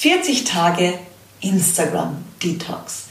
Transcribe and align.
40 0.00 0.44
Tage 0.44 0.94
Instagram 1.42 2.24
Detox. 2.42 3.08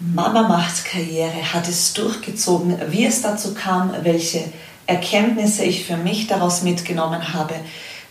Mama 0.00 0.48
macht 0.48 0.86
Karriere, 0.86 1.52
hat 1.52 1.68
es 1.68 1.92
durchgezogen, 1.92 2.80
wie 2.88 3.04
es 3.04 3.20
dazu 3.20 3.52
kam, 3.52 3.94
welche 4.04 4.42
Erkenntnisse 4.86 5.64
ich 5.64 5.84
für 5.84 5.98
mich 5.98 6.26
daraus 6.26 6.62
mitgenommen 6.62 7.34
habe, 7.34 7.52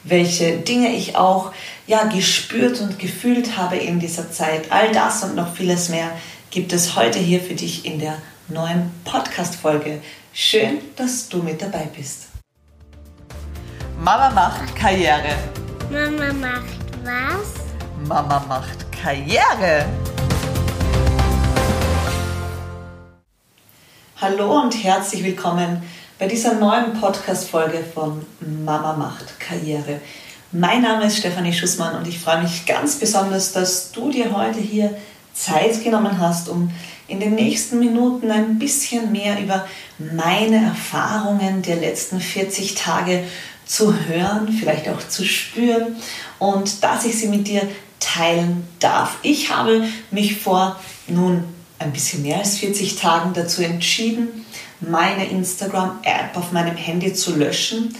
welche 0.03 0.57
Dinge 0.57 0.93
ich 0.95 1.15
auch 1.15 1.53
ja, 1.87 2.03
gespürt 2.03 2.81
und 2.81 2.99
gefühlt 2.99 3.57
habe 3.57 3.77
in 3.77 3.99
dieser 3.99 4.31
Zeit. 4.31 4.71
All 4.71 4.91
das 4.91 5.23
und 5.23 5.33
noch 5.33 5.55
vieles 5.55 5.89
mehr 5.89 6.11
gibt 6.51 6.71
es 6.71 6.95
heute 6.95 7.17
hier 7.17 7.41
für 7.41 7.55
dich 7.55 7.83
in 7.83 7.97
der 7.97 8.19
neuen 8.47 8.91
Podcast-Folge. 9.05 10.03
Schön, 10.33 10.77
dass 10.97 11.29
du 11.29 11.41
mit 11.41 11.59
dabei 11.59 11.89
bist. 11.97 12.27
Mama 13.99 14.29
macht 14.29 14.75
Karriere. 14.75 15.35
Mama 15.89 16.31
macht 16.31 16.77
was? 17.03 17.62
Mama 18.07 18.43
macht 18.49 18.91
Karriere. 18.91 19.85
Hallo 24.19 24.61
und 24.61 24.71
herzlich 24.83 25.23
willkommen 25.23 25.81
bei 26.19 26.27
dieser 26.27 26.55
neuen 26.55 26.99
Podcast-Folge 26.99 27.81
von 27.93 28.25
Mama 28.65 28.93
macht 28.93 29.39
Karriere. 29.39 30.01
Mein 30.51 30.81
Name 30.81 31.05
ist 31.05 31.17
Stefanie 31.17 31.53
Schussmann 31.53 31.95
und 31.95 32.05
ich 32.05 32.19
freue 32.19 32.41
mich 32.41 32.65
ganz 32.65 32.97
besonders, 32.97 33.53
dass 33.53 33.93
du 33.93 34.11
dir 34.11 34.35
heute 34.35 34.59
hier 34.59 34.97
Zeit 35.33 35.81
genommen 35.81 36.19
hast, 36.19 36.49
um 36.49 36.71
in 37.07 37.21
den 37.21 37.35
nächsten 37.35 37.79
Minuten 37.79 38.31
ein 38.31 38.59
bisschen 38.59 39.13
mehr 39.13 39.39
über 39.39 39.65
meine 39.97 40.57
Erfahrungen 40.57 41.61
der 41.61 41.77
letzten 41.77 42.19
40 42.19 42.75
Tage 42.75 43.23
zu 43.65 43.93
hören, 44.07 44.49
vielleicht 44.51 44.89
auch 44.89 45.07
zu 45.07 45.23
spüren 45.23 45.95
und 46.39 46.83
dass 46.83 47.05
ich 47.05 47.17
sie 47.17 47.29
mit 47.29 47.47
dir 47.47 47.61
teilen 48.03 48.67
darf. 48.79 49.17
Ich 49.21 49.51
habe 49.51 49.87
mich 50.11 50.37
vor 50.37 50.79
nun 51.07 51.43
ein 51.79 51.91
bisschen 51.91 52.21
mehr 52.21 52.39
als 52.39 52.57
40 52.57 52.95
Tagen 52.95 53.33
dazu 53.33 53.61
entschieden, 53.61 54.45
meine 54.79 55.25
Instagram-App 55.25 56.35
auf 56.35 56.51
meinem 56.51 56.75
Handy 56.75 57.13
zu 57.13 57.35
löschen, 57.35 57.95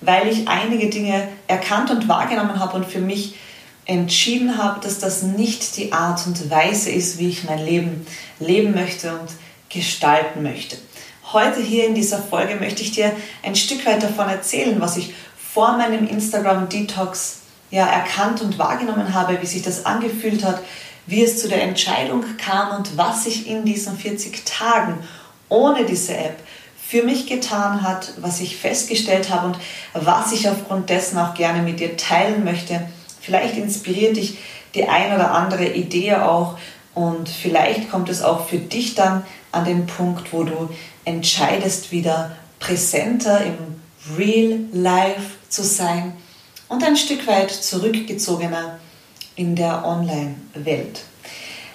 weil 0.00 0.28
ich 0.28 0.48
einige 0.48 0.88
Dinge 0.88 1.28
erkannt 1.46 1.90
und 1.90 2.08
wahrgenommen 2.08 2.60
habe 2.60 2.76
und 2.76 2.86
für 2.86 3.00
mich 3.00 3.34
entschieden 3.84 4.58
habe, 4.58 4.80
dass 4.80 4.98
das 4.98 5.22
nicht 5.22 5.76
die 5.76 5.92
Art 5.92 6.26
und 6.26 6.50
Weise 6.50 6.90
ist, 6.90 7.18
wie 7.18 7.28
ich 7.28 7.44
mein 7.44 7.64
Leben 7.64 8.06
leben 8.38 8.74
möchte 8.74 9.18
und 9.18 9.28
gestalten 9.70 10.42
möchte. 10.42 10.76
Heute 11.32 11.60
hier 11.60 11.86
in 11.86 11.94
dieser 11.94 12.22
Folge 12.22 12.56
möchte 12.56 12.82
ich 12.82 12.92
dir 12.92 13.12
ein 13.42 13.56
Stück 13.56 13.84
weit 13.86 14.02
davon 14.02 14.28
erzählen, 14.28 14.80
was 14.80 14.96
ich 14.96 15.14
vor 15.52 15.76
meinem 15.76 16.06
Instagram-Detox 16.06 17.38
ja, 17.70 17.86
erkannt 17.86 18.40
und 18.40 18.58
wahrgenommen 18.58 19.14
habe, 19.14 19.40
wie 19.40 19.46
sich 19.46 19.62
das 19.62 19.84
angefühlt 19.86 20.44
hat, 20.44 20.60
wie 21.06 21.22
es 21.22 21.40
zu 21.40 21.48
der 21.48 21.62
Entscheidung 21.62 22.24
kam 22.36 22.76
und 22.76 22.96
was 22.96 23.24
sich 23.24 23.48
in 23.48 23.64
diesen 23.64 23.96
40 23.96 24.44
Tagen 24.44 24.98
ohne 25.48 25.84
diese 25.84 26.16
App 26.16 26.36
für 26.86 27.02
mich 27.02 27.26
getan 27.26 27.82
hat, 27.82 28.12
was 28.18 28.40
ich 28.40 28.56
festgestellt 28.56 29.30
habe 29.30 29.48
und 29.48 29.58
was 29.92 30.32
ich 30.32 30.48
aufgrund 30.48 30.88
dessen 30.90 31.18
auch 31.18 31.34
gerne 31.34 31.62
mit 31.62 31.80
dir 31.80 31.96
teilen 31.96 32.44
möchte. 32.44 32.88
Vielleicht 33.20 33.56
inspiriert 33.56 34.16
dich 34.16 34.38
die 34.74 34.88
ein 34.88 35.14
oder 35.14 35.32
andere 35.32 35.66
Idee 35.66 36.14
auch 36.16 36.58
und 36.94 37.28
vielleicht 37.28 37.90
kommt 37.90 38.08
es 38.08 38.22
auch 38.22 38.48
für 38.48 38.58
dich 38.58 38.94
dann 38.94 39.24
an 39.52 39.64
den 39.64 39.86
Punkt, 39.86 40.32
wo 40.32 40.44
du 40.44 40.70
entscheidest, 41.04 41.92
wieder 41.92 42.32
präsenter 42.58 43.42
im 43.44 43.80
Real 44.16 44.60
Life 44.72 45.36
zu 45.48 45.62
sein 45.62 46.14
und 46.68 46.84
ein 46.84 46.96
Stück 46.96 47.26
weit 47.26 47.50
zurückgezogener 47.50 48.78
in 49.36 49.56
der 49.56 49.84
Online-Welt. 49.84 51.00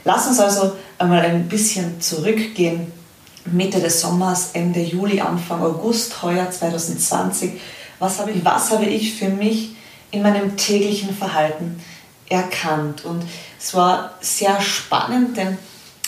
Lass 0.03 0.27
uns 0.27 0.39
also 0.39 0.73
einmal 0.97 1.21
ein 1.21 1.47
bisschen 1.47 2.01
zurückgehen. 2.01 2.91
Mitte 3.45 3.79
des 3.79 4.01
Sommers, 4.01 4.51
Ende 4.53 4.81
Juli, 4.81 5.19
Anfang 5.19 5.61
August 5.61 6.21
heuer 6.21 6.49
2020. 6.49 7.53
Was 7.99 8.19
habe 8.19 8.31
ich, 8.31 8.43
was 8.45 8.71
habe 8.71 8.85
ich 8.85 9.15
für 9.15 9.29
mich 9.29 9.75
in 10.11 10.21
meinem 10.21 10.55
täglichen 10.55 11.15
Verhalten 11.15 11.81
erkannt? 12.29 13.03
Und 13.05 13.23
es 13.59 13.73
war 13.73 14.13
sehr 14.21 14.61
spannend, 14.61 15.37
denn 15.37 15.57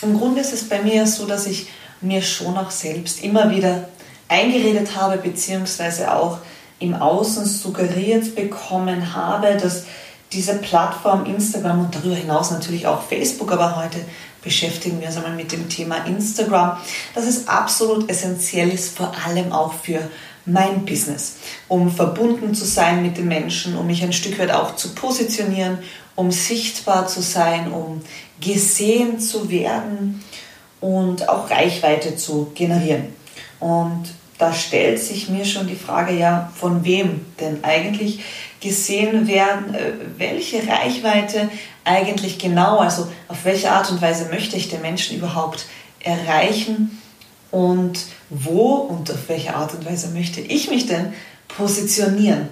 im 0.01 0.17
Grunde 0.17 0.41
ist 0.41 0.53
es 0.53 0.67
bei 0.67 0.81
mir 0.81 1.07
so, 1.07 1.25
dass 1.25 1.47
ich 1.47 1.67
mir 2.01 2.21
schon 2.21 2.57
auch 2.57 2.71
selbst 2.71 3.23
immer 3.23 3.49
wieder 3.49 3.89
eingeredet 4.27 4.95
habe, 4.95 5.17
beziehungsweise 5.17 6.13
auch 6.13 6.39
im 6.85 6.93
Außen 6.93 7.45
suggeriert 7.45 8.35
bekommen 8.35 9.13
habe, 9.13 9.57
dass 9.57 9.85
diese 10.31 10.55
Plattform 10.55 11.25
Instagram 11.25 11.85
und 11.85 11.95
darüber 11.95 12.15
hinaus 12.15 12.51
natürlich 12.51 12.87
auch 12.87 13.01
Facebook, 13.03 13.51
aber 13.51 13.75
heute 13.77 13.99
beschäftigen 14.41 14.99
wir 14.99 15.07
uns 15.07 15.17
einmal 15.17 15.35
mit 15.35 15.51
dem 15.51 15.69
Thema 15.69 16.05
Instagram, 16.05 16.77
dass 17.13 17.25
es 17.25 17.47
absolut 17.47 18.09
essentiell 18.09 18.69
ist, 18.69 18.97
vor 18.97 19.11
allem 19.25 19.51
auch 19.51 19.73
für 19.73 19.99
mein 20.45 20.85
Business, 20.85 21.37
um 21.67 21.91
verbunden 21.91 22.53
zu 22.53 22.65
sein 22.65 23.01
mit 23.01 23.17
den 23.17 23.27
Menschen, 23.27 23.75
um 23.75 23.87
mich 23.87 24.03
ein 24.03 24.13
Stück 24.13 24.37
weit 24.37 24.51
auch 24.51 24.75
zu 24.75 24.93
positionieren, 24.93 25.79
um 26.15 26.31
sichtbar 26.31 27.07
zu 27.07 27.21
sein, 27.21 27.71
um 27.71 28.01
gesehen 28.39 29.19
zu 29.19 29.49
werden 29.49 30.23
und 30.81 31.27
auch 31.27 31.49
Reichweite 31.49 32.15
zu 32.15 32.51
generieren. 32.53 33.07
Und 33.59 34.03
da 34.37 34.53
stellt 34.53 34.99
sich 34.99 35.29
mir 35.29 35.45
schon 35.45 35.67
die 35.67 35.75
Frage, 35.75 36.13
ja, 36.13 36.51
von 36.55 36.83
wem 36.83 37.25
denn 37.39 37.63
eigentlich 37.63 38.19
gesehen 38.59 39.27
werden, 39.27 39.73
äh, 39.73 39.93
welche 40.17 40.67
Reichweite 40.67 41.49
eigentlich 41.83 42.39
genau, 42.39 42.79
also 42.79 43.07
auf 43.27 43.45
welche 43.45 43.71
Art 43.71 43.89
und 43.91 44.01
Weise 44.01 44.29
möchte 44.29 44.57
ich 44.57 44.69
den 44.69 44.81
Menschen 44.81 45.17
überhaupt 45.17 45.65
erreichen 45.99 47.01
und 47.51 47.99
wo 48.29 48.73
und 48.73 49.11
auf 49.11 49.29
welche 49.29 49.55
Art 49.55 49.73
und 49.73 49.85
Weise 49.85 50.09
möchte 50.09 50.41
ich 50.41 50.69
mich 50.69 50.87
denn 50.87 51.13
positionieren. 51.47 52.49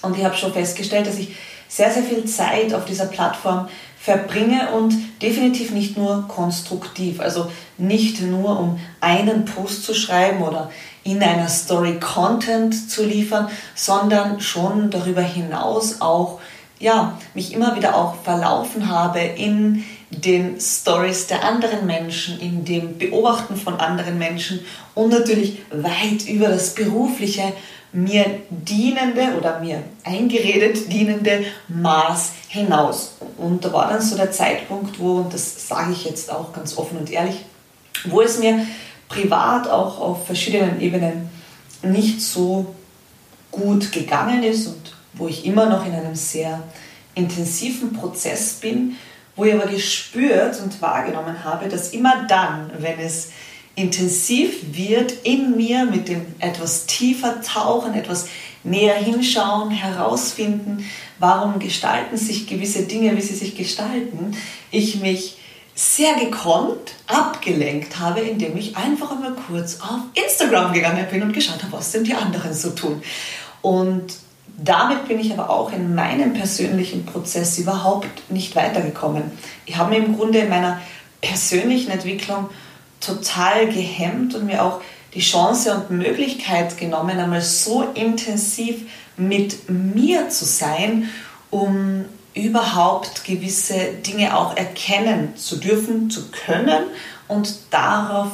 Und 0.00 0.16
ich 0.16 0.24
habe 0.24 0.36
schon 0.36 0.52
festgestellt, 0.52 1.06
dass 1.06 1.18
ich 1.18 1.34
sehr, 1.68 1.90
sehr 1.90 2.02
viel 2.02 2.24
Zeit 2.24 2.72
auf 2.72 2.84
dieser 2.84 3.06
Plattform 3.06 3.68
verbringe 4.00 4.70
und 4.72 4.94
definitiv 5.20 5.72
nicht 5.72 5.98
nur 5.98 6.26
konstruktiv, 6.28 7.20
also 7.20 7.50
nicht 7.76 8.22
nur 8.22 8.58
um 8.58 8.80
einen 9.00 9.44
Post 9.44 9.84
zu 9.84 9.92
schreiben 9.92 10.42
oder 10.42 10.70
in 11.10 11.22
einer 11.22 11.48
Story 11.48 11.98
Content 11.98 12.90
zu 12.90 13.04
liefern, 13.04 13.48
sondern 13.74 14.40
schon 14.40 14.90
darüber 14.90 15.22
hinaus 15.22 16.00
auch 16.00 16.40
ja, 16.80 17.18
mich 17.34 17.52
immer 17.52 17.74
wieder 17.76 17.96
auch 17.96 18.14
verlaufen 18.22 18.88
habe 18.88 19.18
in 19.18 19.84
den 20.10 20.60
Stories 20.60 21.26
der 21.26 21.44
anderen 21.44 21.86
Menschen, 21.86 22.38
in 22.40 22.64
dem 22.64 22.98
Beobachten 22.98 23.56
von 23.56 23.80
anderen 23.80 24.18
Menschen 24.18 24.60
und 24.94 25.10
natürlich 25.10 25.62
weit 25.70 26.28
über 26.28 26.48
das 26.48 26.74
berufliche 26.74 27.52
mir 27.92 28.26
dienende 28.50 29.34
oder 29.38 29.60
mir 29.60 29.82
eingeredet 30.04 30.92
dienende 30.92 31.44
Maß 31.68 32.32
hinaus. 32.48 33.16
Und 33.38 33.64
da 33.64 33.72
war 33.72 33.88
dann 33.88 34.02
so 34.02 34.16
der 34.16 34.30
Zeitpunkt, 34.30 35.00
wo, 35.00 35.16
und 35.16 35.32
das 35.32 35.66
sage 35.66 35.92
ich 35.92 36.04
jetzt 36.04 36.30
auch 36.30 36.52
ganz 36.52 36.76
offen 36.76 36.98
und 36.98 37.10
ehrlich, 37.10 37.44
wo 38.04 38.20
es 38.20 38.38
mir 38.38 38.66
privat 39.08 39.68
auch 39.68 40.00
auf 40.00 40.26
verschiedenen 40.26 40.80
Ebenen 40.80 41.28
nicht 41.82 42.20
so 42.20 42.74
gut 43.50 43.92
gegangen 43.92 44.42
ist 44.42 44.66
und 44.66 44.94
wo 45.14 45.28
ich 45.28 45.44
immer 45.44 45.66
noch 45.66 45.84
in 45.86 45.92
einem 45.92 46.14
sehr 46.14 46.62
intensiven 47.14 47.92
Prozess 47.92 48.54
bin, 48.54 48.96
wo 49.34 49.44
ich 49.44 49.54
aber 49.54 49.66
gespürt 49.66 50.60
und 50.60 50.80
wahrgenommen 50.82 51.44
habe, 51.44 51.68
dass 51.68 51.90
immer 51.90 52.26
dann, 52.26 52.70
wenn 52.78 52.98
es 52.98 53.30
intensiv 53.74 54.76
wird 54.76 55.12
in 55.22 55.56
mir 55.56 55.84
mit 55.84 56.08
dem 56.08 56.26
etwas 56.40 56.86
tiefer 56.86 57.40
tauchen, 57.40 57.94
etwas 57.94 58.28
näher 58.64 58.96
hinschauen, 58.96 59.70
herausfinden, 59.70 60.84
warum 61.20 61.60
gestalten 61.60 62.16
sich 62.16 62.48
gewisse 62.48 62.82
Dinge, 62.82 63.16
wie 63.16 63.20
sie 63.20 63.34
sich 63.34 63.56
gestalten, 63.56 64.36
ich 64.72 65.00
mich 65.00 65.38
sehr 65.78 66.16
gekonnt 66.16 66.96
abgelenkt 67.06 68.00
habe, 68.00 68.18
indem 68.18 68.56
ich 68.56 68.76
einfach 68.76 69.12
einmal 69.12 69.34
kurz 69.34 69.80
auf 69.80 70.00
Instagram 70.14 70.72
gegangen 70.72 71.06
bin 71.08 71.22
und 71.22 71.32
geschaut 71.32 71.62
habe, 71.62 71.74
was 71.74 71.92
denn 71.92 72.02
die 72.02 72.14
anderen 72.14 72.52
so 72.52 72.70
tun. 72.70 73.00
Und 73.62 74.14
damit 74.56 75.06
bin 75.06 75.20
ich 75.20 75.32
aber 75.32 75.50
auch 75.50 75.72
in 75.72 75.94
meinem 75.94 76.32
persönlichen 76.32 77.06
Prozess 77.06 77.58
überhaupt 77.58 78.28
nicht 78.28 78.56
weitergekommen. 78.56 79.30
Ich 79.66 79.76
habe 79.76 79.90
mir 79.90 80.04
im 80.04 80.16
Grunde 80.16 80.40
in 80.40 80.48
meiner 80.48 80.80
persönlichen 81.20 81.92
Entwicklung 81.92 82.50
total 83.00 83.68
gehemmt 83.68 84.34
und 84.34 84.46
mir 84.46 84.64
auch 84.64 84.80
die 85.14 85.20
Chance 85.20 85.74
und 85.76 85.96
Möglichkeit 85.96 86.76
genommen, 86.76 87.20
einmal 87.20 87.40
so 87.40 87.84
intensiv 87.94 88.80
mit 89.16 89.70
mir 89.70 90.28
zu 90.28 90.44
sein, 90.44 91.08
um 91.50 92.04
überhaupt 92.34 93.24
gewisse 93.24 93.92
Dinge 94.06 94.36
auch 94.36 94.56
erkennen 94.56 95.36
zu 95.36 95.56
dürfen, 95.56 96.10
zu 96.10 96.30
können 96.30 96.84
und 97.26 97.58
darauf 97.70 98.30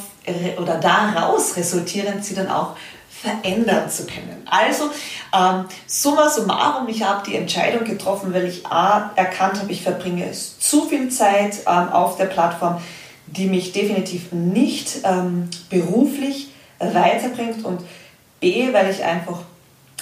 oder 0.58 0.76
daraus 0.76 1.56
resultierend 1.56 2.25
sie 2.25 2.35
dann 2.35 2.49
auch 2.49 2.76
verändern 3.25 3.88
zu 3.91 4.06
können. 4.06 4.46
Also, 4.46 4.91
ähm, 5.35 5.64
summa 5.87 6.29
summarum, 6.29 6.88
ich 6.88 7.02
habe 7.02 7.23
die 7.26 7.37
Entscheidung 7.37 7.85
getroffen, 7.85 8.35
weil 8.35 8.46
ich 8.46 8.67
A, 8.67 9.11
erkannt 9.17 9.61
habe, 9.61 9.73
ich 9.73 9.82
verbringe 9.82 10.31
zu 10.32 10.87
viel 10.87 11.08
Zeit 11.08 11.58
ähm, 11.67 11.88
auf 11.91 12.17
der 12.17 12.26
Plattform, 12.26 12.81
die 13.26 13.46
mich 13.46 13.73
definitiv 13.73 14.32
nicht 14.32 15.00
ähm, 15.05 15.49
beruflich 15.70 16.50
weiterbringt 16.79 17.64
und 17.64 17.81
B, 18.41 18.73
weil 18.73 18.91
ich 18.91 19.02
einfach 19.02 19.38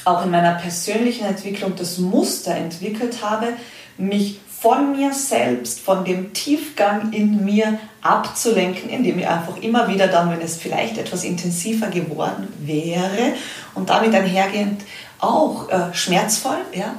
auch 0.05 0.25
in 0.25 0.31
meiner 0.33 0.55
persönlichen 0.55 1.25
Entwicklung 1.25 1.77
das 1.77 1.99
Muster 1.99 2.57
entwickelt 2.57 3.23
habe, 3.23 3.53
mich 3.99 4.41
von 4.63 4.97
mir 4.97 5.13
selbst, 5.13 5.81
von 5.81 6.05
dem 6.05 6.33
Tiefgang 6.33 7.13
in 7.13 7.45
mir 7.45 7.79
abzulenken, 8.01 8.89
indem 8.91 9.19
ich 9.19 9.27
einfach 9.27 9.57
immer 9.57 9.89
wieder 9.89 10.07
dann, 10.07 10.31
wenn 10.31 10.41
es 10.41 10.57
vielleicht 10.57 10.99
etwas 10.99 11.25
intensiver 11.25 11.89
geworden 11.89 12.47
wäre 12.61 13.35
und 13.75 13.91
damit 13.91 14.15
einhergehend 14.15 14.83
auch 15.19 15.69
äh, 15.69 15.93
schmerzvoll, 15.93 16.59
ja, 16.75 16.95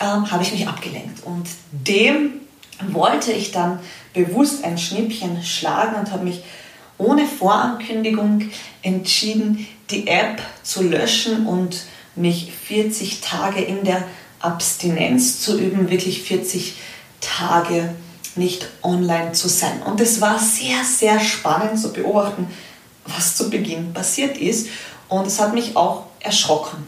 ähm, 0.00 0.30
habe 0.30 0.42
ich 0.42 0.52
mich 0.52 0.68
abgelenkt. 0.68 1.24
Und 1.24 1.48
dem 1.72 2.40
wollte 2.88 3.32
ich 3.32 3.50
dann 3.50 3.80
bewusst 4.14 4.64
ein 4.64 4.78
Schnippchen 4.78 5.42
schlagen 5.42 5.96
und 5.96 6.12
habe 6.12 6.24
mich 6.24 6.42
ohne 6.98 7.26
Vorankündigung 7.26 8.50
entschieden, 8.82 9.66
die 9.90 10.06
App 10.06 10.40
zu 10.62 10.82
löschen 10.82 11.46
und 11.46 11.82
mich 12.14 12.52
40 12.52 13.20
Tage 13.20 13.60
in 13.60 13.84
der 13.84 14.04
Abstinenz 14.40 15.40
zu 15.40 15.58
üben, 15.58 15.90
wirklich 15.90 16.22
40 16.22 16.74
Tage 17.20 17.94
nicht 18.36 18.68
online 18.82 19.32
zu 19.32 19.48
sein. 19.48 19.82
Und 19.82 20.00
es 20.00 20.20
war 20.20 20.38
sehr, 20.38 20.84
sehr 20.84 21.20
spannend 21.20 21.78
zu 21.78 21.92
beobachten, 21.92 22.46
was 23.04 23.36
zu 23.36 23.50
Beginn 23.50 23.92
passiert 23.92 24.38
ist. 24.38 24.68
Und 25.08 25.26
es 25.26 25.40
hat 25.40 25.54
mich 25.54 25.76
auch 25.76 26.06
erschrocken. 26.20 26.86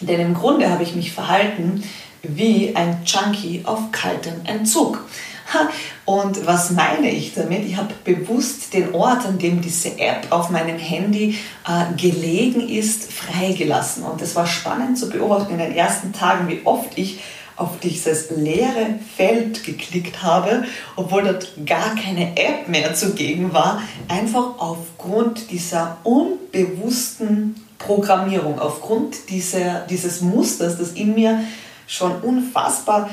Denn 0.00 0.20
im 0.20 0.34
Grunde 0.34 0.70
habe 0.70 0.82
ich 0.82 0.94
mich 0.94 1.12
verhalten 1.12 1.82
wie 2.22 2.74
ein 2.74 3.02
Junkie 3.04 3.62
auf 3.64 3.92
kaltem 3.92 4.44
Entzug. 4.44 5.04
Und 6.04 6.46
was 6.46 6.70
meine 6.70 7.10
ich 7.10 7.34
damit? 7.34 7.64
Ich 7.64 7.76
habe 7.76 7.94
bewusst 8.04 8.72
den 8.74 8.94
Ort, 8.94 9.26
an 9.26 9.38
dem 9.38 9.60
diese 9.60 9.98
App 9.98 10.26
auf 10.30 10.50
meinem 10.50 10.78
Handy 10.78 11.38
äh, 11.66 11.94
gelegen 11.96 12.68
ist, 12.68 13.12
freigelassen. 13.12 14.04
Und 14.04 14.20
es 14.22 14.36
war 14.36 14.46
spannend 14.46 14.98
zu 14.98 15.08
beobachten 15.08 15.52
in 15.52 15.58
den 15.58 15.74
ersten 15.74 16.12
Tagen, 16.12 16.48
wie 16.48 16.60
oft 16.64 16.96
ich 16.96 17.20
auf 17.56 17.78
dieses 17.82 18.30
leere 18.30 18.98
Feld 19.16 19.64
geklickt 19.64 20.22
habe, 20.22 20.64
obwohl 20.96 21.24
dort 21.24 21.52
gar 21.66 21.94
keine 21.94 22.34
App 22.36 22.68
mehr 22.68 22.94
zugegen 22.94 23.52
war, 23.52 23.82
einfach 24.08 24.58
aufgrund 24.58 25.50
dieser 25.50 25.98
unbewussten 26.02 27.54
Programmierung, 27.78 28.58
aufgrund 28.58 29.28
dieser, 29.28 29.80
dieses 29.80 30.22
Musters, 30.22 30.78
das 30.78 30.92
in 30.92 31.14
mir 31.14 31.40
schon 31.86 32.12
unfassbar 32.22 33.10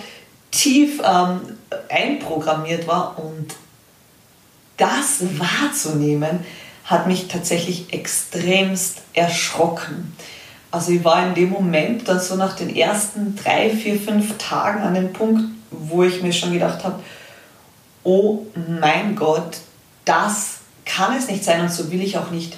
tief 0.58 1.02
ähm, 1.04 1.42
einprogrammiert 1.90 2.88
war 2.88 3.20
und 3.20 3.56
das 4.78 5.22
wahrzunehmen, 5.38 6.40
hat 6.84 7.06
mich 7.06 7.28
tatsächlich 7.28 7.94
extremst 7.94 9.02
erschrocken. 9.14 10.16
Also 10.72 10.92
ich 10.92 11.04
war 11.04 11.28
in 11.28 11.36
dem 11.36 11.50
Moment 11.50 12.08
dann 12.08 12.20
so 12.20 12.36
nach 12.36 12.56
den 12.56 12.76
ersten 12.76 13.36
drei, 13.36 13.70
vier, 13.70 14.00
fünf 14.00 14.38
Tagen 14.38 14.82
an 14.82 14.96
dem 14.96 15.14
Punkt, 15.14 15.44
wo 15.70 16.04
ich 16.04 16.22
mir 16.22 16.34
schon 16.34 16.54
gedacht 16.54 16.84
habe, 16.84 17.00
oh 18.04 18.46
mein 18.82 19.16
Gott, 19.16 19.58
das 20.06 20.60
kann 20.86 21.16
es 21.18 21.28
nicht 21.28 21.44
sein 21.44 21.62
und 21.62 21.72
so 21.72 21.92
will 21.92 22.02
ich 22.02 22.18
auch 22.18 22.32
nicht 22.32 22.58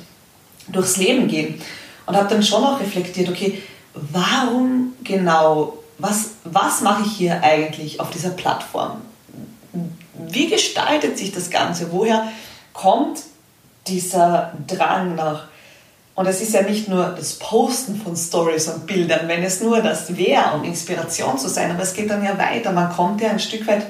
durchs 0.68 0.98
Leben 0.98 1.28
gehen. 1.28 1.62
Und 2.06 2.16
habe 2.16 2.30
dann 2.30 2.44
schon 2.44 2.63
auch 2.63 2.80
reflektiert, 2.80 3.30
okay, 3.30 3.62
warum 3.94 4.94
genau 5.04 5.74
was, 6.00 6.31
was 6.46 6.81
mache 6.81 7.04
ich 7.06 7.12
hier 7.12 7.44
eigentlich 7.44 8.00
auf 8.00 8.10
dieser 8.10 8.31
Plattform? 8.31 9.01
Wie 10.13 10.50
gestaltet 10.50 11.18
sich 11.18 11.31
das 11.31 11.50
Ganze? 11.50 11.92
Woher 11.92 12.28
kommt 12.74 13.19
dieser 13.88 14.54
Drang 14.68 15.16
nach? 15.16 15.48
Und 16.16 16.25
es 16.25 16.42
ist 16.42 16.54
ja 16.54 16.63
nicht 16.63 16.90
nur 16.90 17.10
das 17.16 17.36
Posten 17.36 18.01
von 18.01 18.16
Stories 18.16 18.68
und 18.68 18.86
Bildern, 18.86 19.28
wenn 19.28 19.44
es 19.44 19.62
nur 19.62 19.81
das 19.81 20.18
wäre, 20.18 20.54
um 20.54 20.63
Inspiration 20.66 21.38
zu 21.38 21.48
sein, 21.48 21.72
aber 21.72 21.84
es 21.84 21.94
geht 21.94 22.10
dann 22.10 22.24
ja 22.24 22.38
weiter. 22.38 22.74
Man 22.74 22.92
kommt 22.92 23.22
ja 23.22 23.30
ein 23.30 23.40
Stück 23.40 23.66
weit 23.68 23.86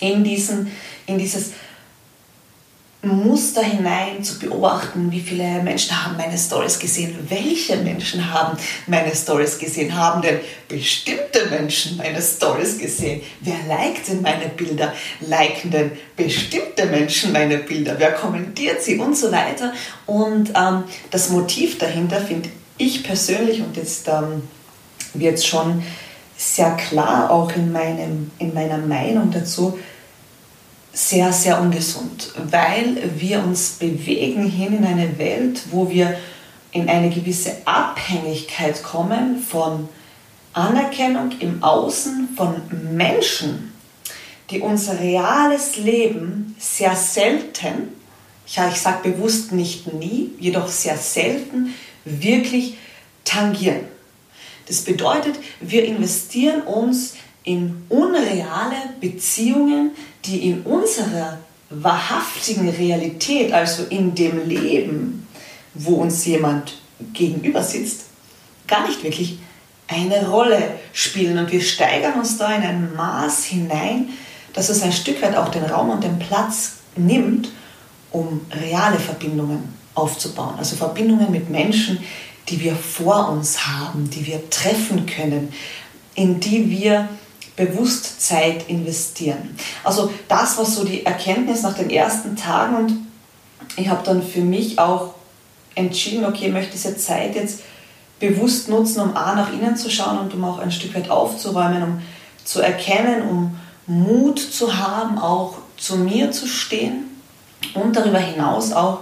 in, 0.00 0.24
diesen, 0.24 0.72
in 1.06 1.18
dieses 1.18 1.52
Muster 3.04 3.62
hinein 3.62 4.22
zu 4.22 4.38
beobachten, 4.38 5.10
wie 5.10 5.20
viele 5.20 5.60
Menschen 5.62 6.04
haben 6.04 6.16
meine 6.16 6.38
Stories 6.38 6.78
gesehen, 6.78 7.18
welche 7.28 7.76
Menschen 7.78 8.32
haben 8.32 8.56
meine 8.86 9.12
Stories 9.12 9.58
gesehen, 9.58 9.96
haben 9.96 10.22
denn 10.22 10.38
bestimmte 10.68 11.46
Menschen 11.50 11.96
meine 11.96 12.22
Stories 12.22 12.78
gesehen, 12.78 13.22
wer 13.40 13.56
liked 13.66 14.06
denn 14.06 14.22
meine 14.22 14.48
Bilder, 14.48 14.94
liken 15.20 15.72
denn 15.72 15.90
bestimmte 16.16 16.86
Menschen 16.86 17.32
meine 17.32 17.58
Bilder, 17.58 17.96
wer 17.98 18.12
kommentiert 18.12 18.80
sie? 18.80 18.98
Und 18.98 19.16
so 19.16 19.32
weiter. 19.32 19.72
Und 20.06 20.50
ähm, 20.50 20.84
das 21.10 21.30
Motiv 21.30 21.78
dahinter 21.78 22.20
finde 22.20 22.50
ich 22.78 23.02
persönlich 23.02 23.62
und 23.62 23.76
jetzt 23.76 24.06
ähm, 24.06 24.42
wird 25.14 25.34
es 25.34 25.46
schon 25.46 25.82
sehr 26.36 26.76
klar 26.76 27.30
auch 27.30 27.54
in, 27.54 27.72
meinem, 27.72 28.30
in 28.38 28.54
meiner 28.54 28.78
Meinung 28.78 29.32
dazu, 29.32 29.78
sehr, 30.92 31.32
sehr 31.32 31.60
ungesund, 31.60 32.32
weil 32.36 33.10
wir 33.16 33.42
uns 33.42 33.72
bewegen 33.72 34.46
hin 34.46 34.76
in 34.76 34.84
eine 34.84 35.18
Welt, 35.18 35.62
wo 35.70 35.88
wir 35.88 36.16
in 36.72 36.88
eine 36.88 37.10
gewisse 37.10 37.56
Abhängigkeit 37.64 38.82
kommen 38.82 39.42
von 39.42 39.88
Anerkennung 40.52 41.32
im 41.38 41.62
Außen 41.62 42.30
von 42.36 42.60
Menschen, 42.94 43.72
die 44.50 44.60
unser 44.60 45.00
reales 45.00 45.78
Leben 45.78 46.54
sehr 46.58 46.94
selten, 46.94 47.88
ja, 48.46 48.68
ich 48.68 48.80
sage 48.80 49.10
bewusst 49.10 49.52
nicht 49.52 49.92
nie, 49.94 50.30
jedoch 50.38 50.68
sehr 50.68 50.98
selten 50.98 51.74
wirklich 52.04 52.76
tangieren. 53.24 53.84
Das 54.66 54.82
bedeutet, 54.82 55.36
wir 55.60 55.84
investieren 55.84 56.62
uns 56.62 57.14
in 57.44 57.84
unreale 57.88 58.76
Beziehungen, 59.00 59.92
die 60.24 60.48
in 60.48 60.62
unserer 60.62 61.38
wahrhaftigen 61.70 62.68
Realität, 62.68 63.52
also 63.52 63.84
in 63.84 64.14
dem 64.14 64.46
Leben, 64.48 65.26
wo 65.74 65.94
uns 65.96 66.24
jemand 66.26 66.74
gegenüber 67.12 67.62
sitzt, 67.62 68.04
gar 68.66 68.86
nicht 68.86 69.02
wirklich 69.02 69.38
eine 69.88 70.28
Rolle 70.28 70.78
spielen. 70.92 71.38
Und 71.38 71.50
wir 71.50 71.60
steigern 71.60 72.14
uns 72.14 72.38
da 72.38 72.54
in 72.54 72.62
ein 72.62 72.94
Maß 72.94 73.44
hinein, 73.44 74.10
dass 74.52 74.68
es 74.68 74.82
ein 74.82 74.92
Stück 74.92 75.22
weit 75.22 75.36
auch 75.36 75.48
den 75.48 75.64
Raum 75.64 75.90
und 75.90 76.04
den 76.04 76.18
Platz 76.18 76.74
nimmt, 76.96 77.50
um 78.10 78.42
reale 78.52 78.98
Verbindungen 78.98 79.74
aufzubauen. 79.94 80.54
Also 80.58 80.76
Verbindungen 80.76 81.30
mit 81.30 81.50
Menschen, 81.50 81.98
die 82.48 82.60
wir 82.60 82.74
vor 82.74 83.30
uns 83.30 83.66
haben, 83.66 84.10
die 84.10 84.26
wir 84.26 84.50
treffen 84.50 85.06
können, 85.06 85.52
in 86.14 86.40
die 86.40 86.70
wir 86.70 87.08
bewusst 87.56 88.20
Zeit 88.20 88.68
investieren. 88.68 89.56
Also 89.84 90.10
das 90.28 90.56
war 90.58 90.64
so 90.64 90.84
die 90.84 91.04
Erkenntnis 91.04 91.62
nach 91.62 91.74
den 91.74 91.90
ersten 91.90 92.36
Tagen 92.36 92.76
und 92.76 93.06
ich 93.76 93.88
habe 93.88 94.02
dann 94.04 94.22
für 94.22 94.40
mich 94.40 94.78
auch 94.78 95.14
entschieden, 95.74 96.24
okay, 96.24 96.46
ich 96.46 96.52
möchte 96.52 96.72
diese 96.72 96.96
Zeit 96.96 97.34
jetzt 97.34 97.60
bewusst 98.20 98.68
nutzen, 98.68 99.00
um 99.00 99.16
A 99.16 99.34
nach 99.34 99.52
innen 99.52 99.76
zu 99.76 99.90
schauen 99.90 100.18
und 100.18 100.34
um 100.34 100.44
auch 100.44 100.58
ein 100.58 100.70
Stück 100.70 100.94
weit 100.94 101.10
aufzuräumen, 101.10 101.82
um 101.82 102.02
zu 102.44 102.60
erkennen, 102.60 103.28
um 103.28 103.58
Mut 103.86 104.38
zu 104.38 104.78
haben, 104.78 105.18
auch 105.18 105.56
zu 105.76 105.96
mir 105.96 106.30
zu 106.30 106.46
stehen 106.46 107.04
und 107.74 107.96
darüber 107.96 108.18
hinaus 108.18 108.72
auch 108.72 109.00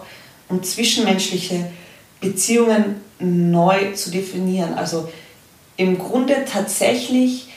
um 0.48 0.62
zwischenmenschliche 0.62 1.70
Beziehungen 2.20 2.96
neu 3.18 3.92
zu 3.92 4.10
definieren. 4.10 4.74
Also 4.74 5.08
im 5.76 5.98
Grunde 5.98 6.44
tatsächlich 6.50 7.49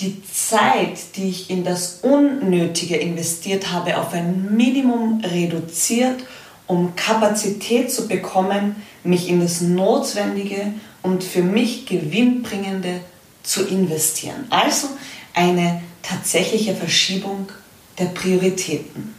die 0.00 0.22
Zeit, 0.24 1.16
die 1.16 1.28
ich 1.30 1.50
in 1.50 1.64
das 1.64 2.00
Unnötige 2.02 2.96
investiert 2.96 3.72
habe, 3.72 3.98
auf 3.98 4.12
ein 4.12 4.54
Minimum 4.54 5.22
reduziert, 5.24 6.22
um 6.66 6.94
Kapazität 6.96 7.90
zu 7.90 8.08
bekommen, 8.08 8.76
mich 9.04 9.28
in 9.28 9.40
das 9.40 9.60
Notwendige 9.60 10.74
und 11.02 11.24
für 11.24 11.42
mich 11.42 11.86
Gewinnbringende 11.86 13.00
zu 13.42 13.66
investieren. 13.66 14.46
Also 14.50 14.88
eine 15.32 15.82
tatsächliche 16.02 16.74
Verschiebung 16.74 17.48
der 17.98 18.06
Prioritäten. 18.06 19.14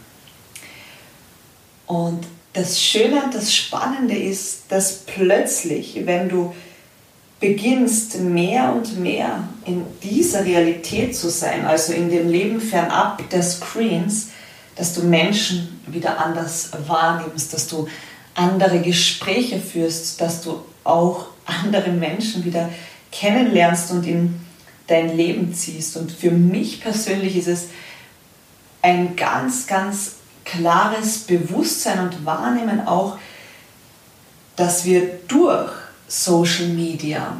Und 1.86 2.26
das 2.52 2.82
Schöne 2.82 3.24
und 3.24 3.34
das 3.34 3.54
Spannende 3.54 4.16
ist, 4.16 4.64
dass 4.68 5.04
plötzlich, 5.06 6.02
wenn 6.04 6.28
du 6.28 6.54
beginnst 7.40 8.18
mehr 8.20 8.72
und 8.72 8.98
mehr 8.98 9.48
in 9.64 9.84
dieser 10.02 10.44
Realität 10.44 11.16
zu 11.16 11.30
sein, 11.30 11.64
also 11.66 11.92
in 11.92 12.10
dem 12.10 12.28
Leben 12.28 12.60
fernab 12.60 13.28
der 13.30 13.42
Screens, 13.42 14.30
dass 14.74 14.94
du 14.94 15.02
Menschen 15.02 15.80
wieder 15.86 16.18
anders 16.18 16.70
wahrnimmst, 16.86 17.52
dass 17.52 17.68
du 17.68 17.86
andere 18.34 18.80
Gespräche 18.80 19.60
führst, 19.60 20.20
dass 20.20 20.42
du 20.42 20.62
auch 20.84 21.26
andere 21.44 21.90
Menschen 21.90 22.44
wieder 22.44 22.68
kennenlernst 23.10 23.90
und 23.90 24.06
in 24.06 24.40
dein 24.86 25.16
Leben 25.16 25.54
ziehst. 25.54 25.96
Und 25.96 26.10
für 26.10 26.30
mich 26.30 26.80
persönlich 26.80 27.36
ist 27.36 27.48
es 27.48 27.68
ein 28.82 29.16
ganz, 29.16 29.66
ganz 29.66 30.16
klares 30.44 31.18
Bewusstsein 31.18 32.00
und 32.00 32.24
Wahrnehmen 32.24 32.86
auch, 32.86 33.18
dass 34.56 34.84
wir 34.84 35.20
durch 35.28 35.70
Social 36.08 36.68
Media 36.68 37.36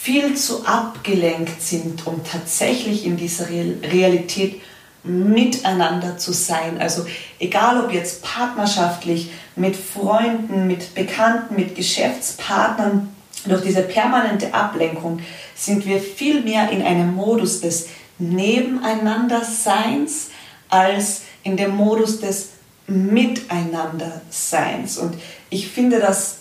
viel 0.00 0.34
zu 0.34 0.64
abgelenkt 0.64 1.60
sind, 1.60 2.06
um 2.06 2.24
tatsächlich 2.24 3.04
in 3.04 3.18
dieser 3.18 3.50
Realität 3.50 4.62
miteinander 5.02 6.16
zu 6.16 6.32
sein. 6.32 6.80
Also 6.80 7.04
egal 7.38 7.84
ob 7.84 7.92
jetzt 7.92 8.22
partnerschaftlich, 8.22 9.30
mit 9.56 9.76
Freunden, 9.76 10.66
mit 10.66 10.94
Bekannten, 10.94 11.54
mit 11.54 11.74
Geschäftspartnern, 11.74 13.14
durch 13.46 13.60
diese 13.62 13.80
permanente 13.82 14.54
Ablenkung 14.54 15.20
sind 15.54 15.84
wir 15.86 16.00
viel 16.00 16.42
mehr 16.42 16.70
in 16.70 16.82
einem 16.82 17.14
Modus 17.14 17.60
des 17.60 17.88
Nebeneinanderseins 18.18 20.30
als 20.68 21.22
in 21.42 21.56
dem 21.56 21.74
Modus 21.74 22.20
des 22.20 22.50
Miteinanderseins. 22.86 24.98
Und 24.98 25.14
ich 25.48 25.68
finde 25.68 26.00
das 26.00 26.39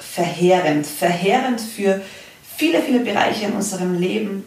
verheerend, 0.00 0.86
verheerend 0.86 1.60
für 1.60 2.00
viele, 2.56 2.82
viele 2.82 3.00
Bereiche 3.00 3.46
in 3.46 3.52
unserem 3.52 3.98
Leben, 3.98 4.44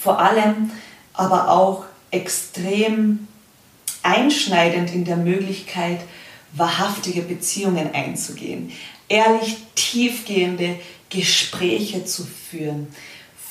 vor 0.00 0.18
allem 0.18 0.70
aber 1.14 1.50
auch 1.50 1.84
extrem 2.10 3.28
einschneidend 4.02 4.92
in 4.92 5.04
der 5.04 5.16
Möglichkeit, 5.16 6.00
wahrhaftige 6.52 7.22
Beziehungen 7.22 7.94
einzugehen, 7.94 8.72
ehrlich 9.08 9.58
tiefgehende 9.74 10.76
Gespräche 11.08 12.04
zu 12.04 12.24
führen, 12.24 12.88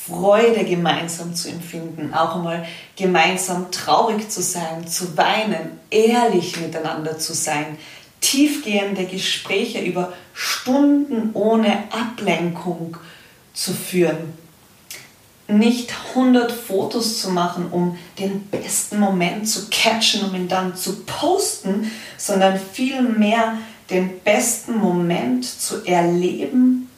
Freude 0.08 0.66
gemeinsam 0.66 1.36
zu 1.36 1.50
empfinden, 1.50 2.14
auch 2.14 2.36
einmal 2.36 2.66
gemeinsam 2.96 3.70
traurig 3.72 4.30
zu 4.30 4.42
sein, 4.42 4.88
zu 4.88 5.16
weinen, 5.18 5.80
ehrlich 5.92 6.60
miteinander 6.60 7.20
zu 7.20 7.34
sein, 7.34 7.78
tiefgehende 8.22 9.06
Gespräche 9.06 9.82
über 9.82 10.14
Stunden 10.34 11.32
ohne 11.34 11.84
Ablenkung 11.92 12.98
zu 13.54 13.74
führen. 13.74 14.34
Nicht 15.48 15.92
100 16.10 16.52
Fotos 16.52 17.20
zu 17.20 17.32
machen, 17.32 17.68
um 17.72 17.98
den 18.20 18.42
besten 18.48 19.00
Moment 19.00 19.50
zu 19.50 19.68
catchen, 19.70 20.24
um 20.24 20.36
ihn 20.36 20.48
dann 20.48 20.76
zu 20.76 21.04
posten, 21.06 21.92
sondern 22.18 22.60
vielmehr 22.60 23.58
den 23.90 24.20
besten 24.20 24.78
Moment 24.78 25.46
zu 25.46 25.84
erleben, 25.86 26.90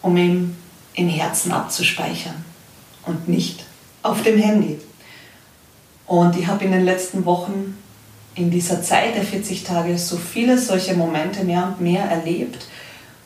um 0.00 0.16
ihn 0.16 0.56
im 0.94 1.08
Herzen 1.08 1.52
abzuspeichern 1.52 2.44
und 3.04 3.28
nicht 3.28 3.64
auf 4.02 4.22
dem 4.22 4.38
Handy. 4.38 4.78
Und 6.06 6.36
ich 6.36 6.46
habe 6.46 6.64
in 6.64 6.72
den 6.72 6.84
letzten 6.84 7.24
Wochen 7.24 7.76
in 8.34 8.50
dieser 8.50 8.82
Zeit 8.82 9.14
der 9.14 9.22
40 9.22 9.64
Tage 9.64 9.96
so 9.96 10.16
viele 10.16 10.58
solche 10.58 10.94
Momente 10.94 11.44
mehr 11.44 11.66
und 11.68 11.80
mehr 11.80 12.04
erlebt 12.04 12.66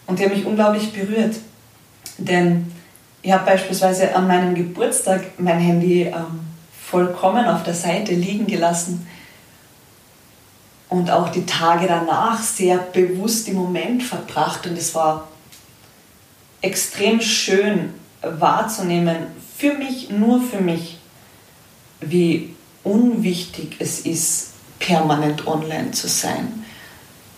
und 0.07 0.19
die 0.19 0.25
haben 0.25 0.35
mich 0.35 0.47
unglaublich 0.47 0.93
berührt. 0.93 1.37
Denn 2.19 2.73
ich 3.23 3.33
habe 3.33 3.45
beispielsweise 3.45 4.15
an 4.15 4.27
meinem 4.27 4.55
Geburtstag 4.55 5.38
mein 5.38 5.59
Handy 5.59 6.03
ähm, 6.03 6.41
vollkommen 6.83 7.47
auf 7.47 7.62
der 7.62 7.75
Seite 7.75 8.15
liegen 8.15 8.47
gelassen 8.47 9.07
und 10.88 11.11
auch 11.11 11.29
die 11.29 11.45
Tage 11.45 11.87
danach 11.87 12.43
sehr 12.43 12.79
bewusst 12.79 13.49
im 13.49 13.57
Moment 13.57 14.03
verbracht 14.03 14.67
und 14.67 14.77
es 14.79 14.95
war 14.95 15.29
extrem 16.62 17.21
schön 17.21 17.93
wahrzunehmen, 18.23 19.27
für 19.57 19.75
mich, 19.75 20.11
nur 20.11 20.41
für 20.41 20.61
mich, 20.61 20.99
wie 22.00 22.55
unwichtig 22.85 23.77
es 23.79 24.00
ist, 24.00 24.48
permanent 24.78 25.47
online 25.47 25.90
zu 25.92 26.08
sein, 26.08 26.64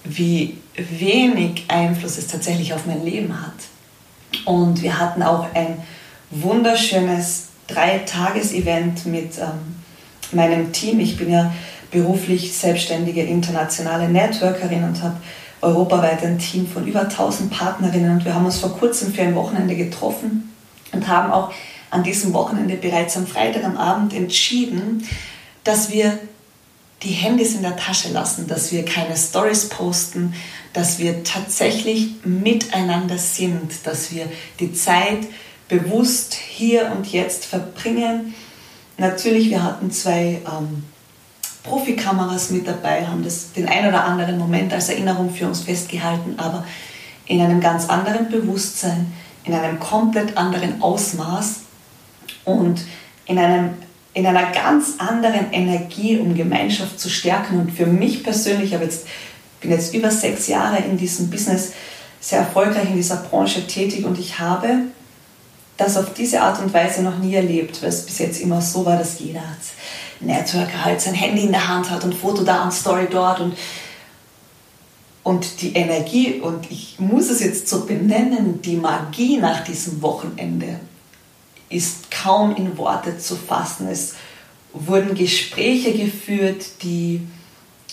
wie 0.04 0.58
wenig 0.74 1.64
Einfluss 1.68 2.18
es 2.18 2.26
tatsächlich 2.26 2.74
auf 2.74 2.86
mein 2.86 3.04
Leben 3.04 3.40
hat. 3.40 3.54
Und 4.44 4.82
wir 4.82 4.98
hatten 4.98 5.22
auch 5.22 5.46
ein 5.54 5.82
wunderschönes 6.30 7.48
Drei-Tages-Event 7.66 9.06
mit 9.06 9.38
ähm, 9.38 9.76
meinem 10.32 10.72
Team. 10.72 11.00
Ich 11.00 11.16
bin 11.16 11.30
ja 11.30 11.52
beruflich 11.90 12.56
selbstständige 12.56 13.22
internationale 13.22 14.08
Networkerin 14.08 14.84
und 14.84 15.02
habe 15.02 15.16
europaweit 15.60 16.22
ein 16.22 16.38
Team 16.38 16.66
von 16.66 16.86
über 16.86 17.02
1000 17.02 17.50
Partnerinnen 17.50 18.12
und 18.12 18.24
wir 18.24 18.34
haben 18.34 18.46
uns 18.46 18.58
vor 18.58 18.76
kurzem 18.78 19.12
für 19.12 19.22
ein 19.22 19.34
Wochenende 19.34 19.76
getroffen 19.76 20.54
und 20.92 21.08
haben 21.08 21.30
auch 21.30 21.52
an 21.90 22.02
diesem 22.02 22.32
Wochenende 22.32 22.76
bereits 22.76 23.16
am 23.16 23.26
Freitag 23.26 23.64
am 23.64 23.76
Abend 23.76 24.14
entschieden, 24.14 25.04
dass 25.64 25.90
wir 25.90 26.18
die 27.02 27.12
Handys 27.12 27.54
in 27.54 27.62
der 27.62 27.76
Tasche 27.76 28.10
lassen, 28.10 28.46
dass 28.46 28.72
wir 28.72 28.84
keine 28.84 29.16
Stories 29.16 29.68
posten, 29.68 30.34
dass 30.72 30.98
wir 30.98 31.24
tatsächlich 31.24 32.14
miteinander 32.24 33.18
sind, 33.18 33.86
dass 33.86 34.12
wir 34.12 34.26
die 34.58 34.72
Zeit 34.72 35.20
bewusst 35.68 36.34
hier 36.34 36.92
und 36.94 37.10
jetzt 37.10 37.46
verbringen. 37.46 38.34
Natürlich, 38.98 39.48
wir 39.48 39.62
hatten 39.62 39.90
zwei 39.90 40.42
ähm, 40.44 40.84
Profikameras 41.62 42.50
mit 42.50 42.66
dabei, 42.66 43.06
haben 43.06 43.22
das 43.22 43.52
den 43.52 43.68
ein 43.68 43.86
oder 43.86 44.04
anderen 44.04 44.38
Moment 44.38 44.72
als 44.72 44.88
Erinnerung 44.88 45.30
für 45.30 45.46
uns 45.46 45.60
festgehalten, 45.60 46.34
aber 46.38 46.66
in 47.26 47.40
einem 47.40 47.60
ganz 47.60 47.88
anderen 47.88 48.28
Bewusstsein, 48.28 49.12
in 49.44 49.54
einem 49.54 49.78
komplett 49.78 50.36
anderen 50.36 50.82
Ausmaß 50.82 51.60
und 52.44 52.82
in, 53.26 53.38
einem, 53.38 53.74
in 54.12 54.26
einer 54.26 54.50
ganz 54.50 54.94
anderen 54.98 55.52
Energie, 55.52 56.18
um 56.18 56.34
Gemeinschaft 56.34 56.98
zu 56.98 57.08
stärken. 57.08 57.60
Und 57.60 57.72
für 57.72 57.86
mich 57.86 58.24
persönlich, 58.24 58.72
ich 58.72 58.80
jetzt, 58.80 59.06
bin 59.60 59.70
jetzt 59.70 59.94
über 59.94 60.10
sechs 60.10 60.48
Jahre 60.48 60.78
in 60.78 60.96
diesem 60.96 61.30
Business 61.30 61.72
sehr 62.20 62.40
erfolgreich 62.40 62.90
in 62.90 62.96
dieser 62.96 63.16
Branche 63.16 63.66
tätig 63.66 64.04
und 64.04 64.18
ich 64.18 64.38
habe 64.38 64.68
das 65.78 65.96
auf 65.96 66.12
diese 66.12 66.42
Art 66.42 66.60
und 66.62 66.74
Weise 66.74 67.02
noch 67.02 67.18
nie 67.18 67.34
erlebt, 67.34 67.80
weil 67.82 67.88
es 67.88 68.04
bis 68.04 68.18
jetzt 68.18 68.40
immer 68.40 68.60
so 68.60 68.84
war, 68.84 68.98
dass 68.98 69.18
jeder 69.18 69.40
als 69.40 69.70
Networker 70.20 70.84
halt 70.84 71.00
sein 71.00 71.14
Handy 71.14 71.44
in 71.44 71.52
der 71.52 71.66
Hand 71.66 71.90
hat 71.90 72.04
und 72.04 72.14
Foto 72.14 72.42
da 72.42 72.64
und 72.64 72.72
Story 72.72 73.06
dort 73.10 73.40
und, 73.40 73.56
und 75.22 75.62
die 75.62 75.72
Energie, 75.72 76.40
und 76.40 76.70
ich 76.70 76.96
muss 76.98 77.30
es 77.30 77.40
jetzt 77.40 77.68
so 77.68 77.86
benennen, 77.86 78.60
die 78.60 78.76
Magie 78.76 79.38
nach 79.38 79.64
diesem 79.64 80.02
Wochenende 80.02 80.80
ist 81.70 82.10
kaum 82.10 82.54
in 82.54 82.76
Worte 82.76 83.18
zu 83.18 83.36
fassen. 83.36 83.88
Es 83.88 84.14
wurden 84.72 85.14
Gespräche 85.14 85.92
geführt, 85.96 86.82
die 86.82 87.22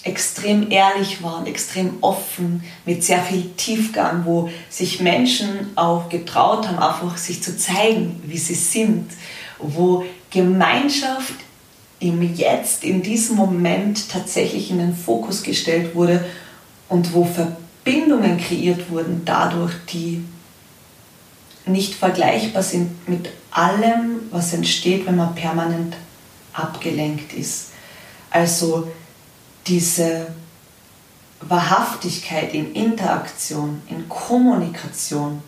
extrem 0.03 0.71
ehrlich 0.71 1.21
waren, 1.21 1.45
extrem 1.45 1.97
offen, 2.01 2.63
mit 2.85 3.03
sehr 3.03 3.21
viel 3.21 3.49
Tiefgang, 3.57 4.25
wo 4.25 4.49
sich 4.69 5.01
Menschen 5.01 5.71
auch 5.75 6.09
getraut 6.09 6.67
haben, 6.67 6.79
einfach 6.79 7.17
sich 7.17 7.43
zu 7.43 7.57
zeigen, 7.57 8.21
wie 8.25 8.37
sie 8.37 8.55
sind, 8.55 9.11
wo 9.59 10.05
Gemeinschaft 10.31 11.35
im 11.99 12.21
Jetzt, 12.35 12.83
in 12.83 13.01
diesem 13.01 13.35
Moment 13.35 14.09
tatsächlich 14.09 14.69
in 14.71 14.77
den 14.77 14.95
Fokus 14.95 15.43
gestellt 15.43 15.95
wurde 15.95 16.23
und 16.89 17.13
wo 17.13 17.25
Verbindungen 17.25 18.37
kreiert 18.37 18.89
wurden 18.89 19.23
dadurch, 19.25 19.73
die 19.91 20.23
nicht 21.69 21.95
vergleichbar 21.95 22.63
sind 22.63 23.07
mit 23.07 23.29
allem, 23.51 24.21
was 24.31 24.53
entsteht, 24.53 25.05
wenn 25.05 25.15
man 25.15 25.35
permanent 25.35 25.95
abgelenkt 26.53 27.33
ist. 27.33 27.71
Also 28.29 28.87
diese 29.67 30.27
Wahrhaftigkeit 31.41 32.53
in 32.53 32.73
Interaktion, 32.73 33.81
in 33.89 34.09
Kommunikation 34.09 35.41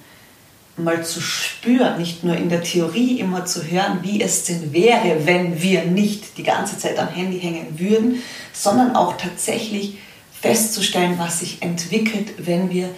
mal 0.77 1.03
zu 1.03 1.19
spüren, 1.19 1.97
nicht 1.97 2.23
nur 2.23 2.35
in 2.35 2.49
der 2.49 2.63
Theorie 2.63 3.19
immer 3.19 3.45
zu 3.45 3.63
hören, 3.63 3.99
wie 4.01 4.21
es 4.21 4.45
denn 4.45 4.71
wäre, 4.71 5.25
wenn 5.25 5.61
wir 5.61 5.85
nicht 5.85 6.37
die 6.37 6.43
ganze 6.43 6.77
Zeit 6.77 6.97
am 6.99 7.09
Handy 7.09 7.39
hängen 7.39 7.77
würden, 7.77 8.23
sondern 8.53 8.95
auch 8.95 9.17
tatsächlich 9.17 9.97
festzustellen, 10.31 11.15
was 11.17 11.39
sich 11.39 11.61
entwickelt, 11.61 12.33
wenn 12.37 12.69
wir 12.69 12.89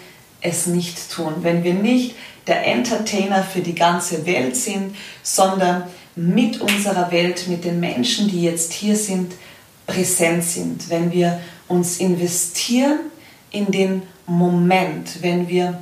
es 0.42 0.68
nicht 0.68 1.12
tun, 1.12 1.34
wenn 1.42 1.63
wir 1.63 1.74
nicht 1.74 2.16
der 2.48 2.65
Entertainer 2.65 3.43
für 3.43 3.62
die 3.62 3.75
ganze 3.75 4.25
Welt 4.25 4.55
sind, 4.55 4.95
sondern 5.24 5.83
mit 6.15 6.60
unserer 6.60 7.12
Welt, 7.12 7.48
mit 7.48 7.63
den 7.63 7.79
Menschen, 7.79 8.27
die 8.27 8.43
jetzt 8.43 8.74
hier 8.74 8.95
sind, 8.95 9.33
präsent 9.88 10.43
sind, 10.43 10.89
wenn 10.89 11.12
wir 11.12 11.39
uns 11.67 11.98
investieren 11.98 13.00
in 13.51 13.71
den 13.71 14.03
Moment, 14.25 15.21
wenn 15.21 15.48
wir 15.48 15.81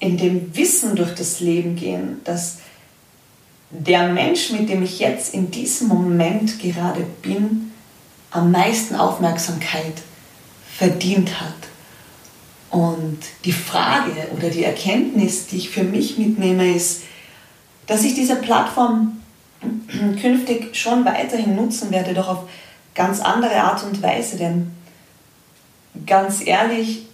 in 0.00 0.16
dem 0.16 0.54
Wissen 0.56 0.96
durch 0.96 1.14
das 1.14 1.40
Leben 1.40 1.76
gehen, 1.76 2.20
dass 2.24 2.58
der 3.70 4.08
Mensch, 4.08 4.50
mit 4.50 4.68
dem 4.68 4.82
ich 4.82 4.98
jetzt 4.98 5.34
in 5.34 5.50
diesem 5.50 5.88
Moment 5.88 6.60
gerade 6.60 7.04
bin, 7.22 7.72
am 8.30 8.50
meisten 8.50 8.94
Aufmerksamkeit 8.94 9.94
verdient 10.76 11.40
hat. 11.40 11.54
Und 12.74 13.20
die 13.44 13.52
Frage 13.52 14.10
oder 14.36 14.50
die 14.50 14.64
Erkenntnis, 14.64 15.46
die 15.46 15.58
ich 15.58 15.70
für 15.70 15.84
mich 15.84 16.18
mitnehme, 16.18 16.74
ist, 16.74 17.04
dass 17.86 18.02
ich 18.02 18.16
diese 18.16 18.34
Plattform 18.34 19.22
künftig 20.20 20.74
schon 20.74 21.04
weiterhin 21.04 21.54
nutzen 21.54 21.92
werde, 21.92 22.14
doch 22.14 22.26
auf 22.26 22.48
ganz 22.96 23.20
andere 23.20 23.62
Art 23.62 23.84
und 23.84 24.02
Weise. 24.02 24.38
Denn 24.38 24.72
ganz 26.04 26.44
ehrlich, 26.44 27.06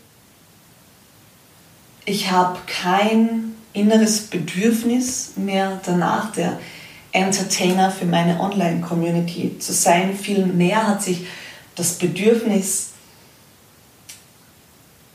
ich 2.07 2.31
habe 2.31 2.59
kein 2.67 3.55
inneres 3.75 4.23
Bedürfnis 4.29 5.33
mehr 5.37 5.79
danach, 5.85 6.33
der 6.33 6.59
Entertainer 7.13 7.91
für 7.91 8.07
meine 8.07 8.41
Online-Community 8.41 9.59
zu 9.59 9.75
sein. 9.75 10.17
Vielmehr 10.17 10.87
hat 10.87 11.03
sich 11.03 11.27
das 11.75 11.99
Bedürfnis 11.99 12.93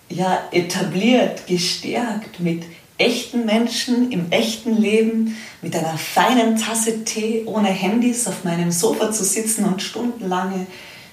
ja, 0.10 0.44
etabliert, 0.52 1.48
gestärkt 1.48 2.40
mit 2.40 2.64
echten 2.98 3.46
Menschen 3.46 4.12
im 4.12 4.32
echten 4.32 4.78
Leben, 4.78 5.36
mit 5.62 5.76
einer 5.76 5.98
feinen 5.98 6.58
Tasse 6.58 7.04
Tee 7.04 7.44
ohne 7.46 7.68
Handys 7.68 8.28
auf 8.28 8.44
meinem 8.44 8.72
Sofa 8.72 9.12
zu 9.12 9.24
sitzen 9.24 9.66
und 9.66 9.82
stundenlange 9.82 10.68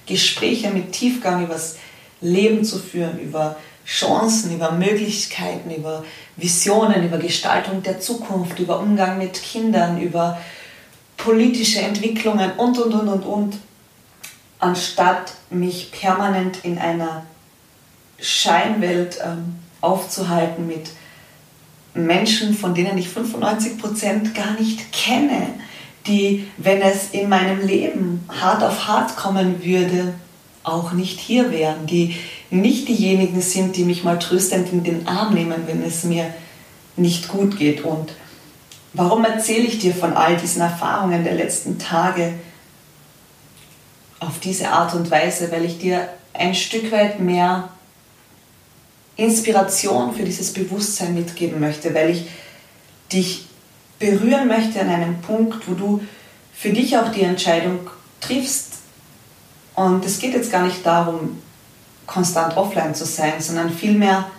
Gespräche 0.06 0.70
mit 0.70 0.92
Tiefgang 0.92 1.44
über 1.44 1.54
das 1.54 1.76
Leben 2.20 2.64
zu 2.64 2.78
führen, 2.78 3.18
über 3.18 3.56
Chancen, 3.84 4.54
über 4.54 4.70
Möglichkeiten, 4.72 5.70
über 5.70 6.04
Visionen, 6.36 7.04
über 7.04 7.18
Gestaltung 7.18 7.82
der 7.82 7.98
Zukunft, 7.98 8.60
über 8.60 8.78
Umgang 8.78 9.18
mit 9.18 9.42
Kindern, 9.42 10.00
über 10.00 10.38
politische 11.16 11.80
Entwicklungen 11.80 12.52
und, 12.56 12.78
und, 12.78 12.94
und, 12.94 13.08
und, 13.08 13.22
und, 13.22 13.58
anstatt 14.60 15.32
mich 15.50 15.90
permanent 15.90 16.58
in 16.62 16.78
einer 16.78 17.26
Scheinwelt 18.22 19.18
ähm, 19.22 19.56
aufzuhalten 19.80 20.66
mit 20.66 20.90
Menschen, 21.94 22.54
von 22.54 22.74
denen 22.74 22.96
ich 22.96 23.08
95% 23.08 24.32
gar 24.32 24.52
nicht 24.58 24.92
kenne, 24.92 25.48
die, 26.06 26.46
wenn 26.56 26.80
es 26.80 27.10
in 27.10 27.28
meinem 27.28 27.66
Leben 27.66 28.26
hart 28.40 28.62
auf 28.62 28.86
hart 28.86 29.16
kommen 29.16 29.62
würde, 29.62 30.14
auch 30.64 30.92
nicht 30.92 31.18
hier 31.18 31.50
wären, 31.50 31.86
die 31.86 32.16
nicht 32.50 32.88
diejenigen 32.88 33.40
sind, 33.40 33.76
die 33.76 33.84
mich 33.84 34.04
mal 34.04 34.18
tröstend 34.18 34.72
in 34.72 34.84
den 34.84 35.08
Arm 35.08 35.34
nehmen, 35.34 35.64
wenn 35.66 35.82
es 35.82 36.04
mir 36.04 36.32
nicht 36.96 37.28
gut 37.28 37.58
geht. 37.58 37.84
Und 37.84 38.12
warum 38.92 39.24
erzähle 39.24 39.66
ich 39.66 39.78
dir 39.80 39.94
von 39.94 40.12
all 40.14 40.36
diesen 40.36 40.62
Erfahrungen 40.62 41.24
der 41.24 41.34
letzten 41.34 41.78
Tage 41.78 42.34
auf 44.20 44.38
diese 44.38 44.70
Art 44.70 44.94
und 44.94 45.10
Weise? 45.10 45.50
Weil 45.50 45.64
ich 45.64 45.78
dir 45.78 46.08
ein 46.32 46.54
Stück 46.54 46.92
weit 46.92 47.18
mehr 47.18 47.68
Inspiration 49.22 50.14
für 50.14 50.24
dieses 50.24 50.52
Bewusstsein 50.52 51.14
mitgeben 51.14 51.60
möchte, 51.60 51.94
weil 51.94 52.10
ich 52.10 52.26
dich 53.12 53.46
berühren 53.98 54.48
möchte 54.48 54.80
an 54.80 54.88
einem 54.88 55.20
Punkt, 55.20 55.68
wo 55.68 55.74
du 55.74 56.00
für 56.52 56.70
dich 56.70 56.96
auch 56.96 57.10
die 57.10 57.22
Entscheidung 57.22 57.80
triffst. 58.20 58.74
Und 59.74 60.04
es 60.04 60.18
geht 60.18 60.34
jetzt 60.34 60.52
gar 60.52 60.64
nicht 60.64 60.84
darum, 60.84 61.38
konstant 62.06 62.56
offline 62.56 62.94
zu 62.94 63.04
sein, 63.04 63.34
sondern 63.38 63.70
vielmehr 63.70 64.30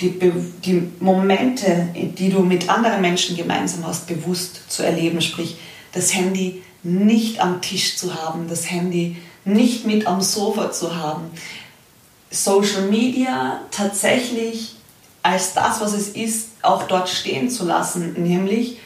die, 0.00 0.18
die 0.64 0.92
Momente, 1.00 1.88
die 1.94 2.28
du 2.28 2.40
mit 2.40 2.68
anderen 2.68 3.00
Menschen 3.00 3.36
gemeinsam 3.36 3.86
hast, 3.86 4.06
bewusst 4.06 4.70
zu 4.70 4.82
erleben. 4.82 5.20
Sprich, 5.22 5.56
das 5.92 6.14
Handy 6.14 6.62
nicht 6.82 7.40
am 7.40 7.62
Tisch 7.62 7.96
zu 7.96 8.14
haben, 8.14 8.48
das 8.48 8.70
Handy 8.70 9.16
nicht 9.44 9.86
mit 9.86 10.06
am 10.06 10.20
Sofa 10.20 10.70
zu 10.72 10.96
haben, 10.96 11.30
Social 12.30 12.82
Media 12.82 13.60
tatsächlich 13.70 14.74
als 15.22 15.54
das, 15.54 15.80
was 15.80 15.92
es 15.92 16.08
ist, 16.08 16.50
auch 16.62 16.84
dort 16.84 17.08
stehen 17.08 17.50
zu 17.50 17.64
lassen, 17.64 18.14
nämlich 18.22 18.78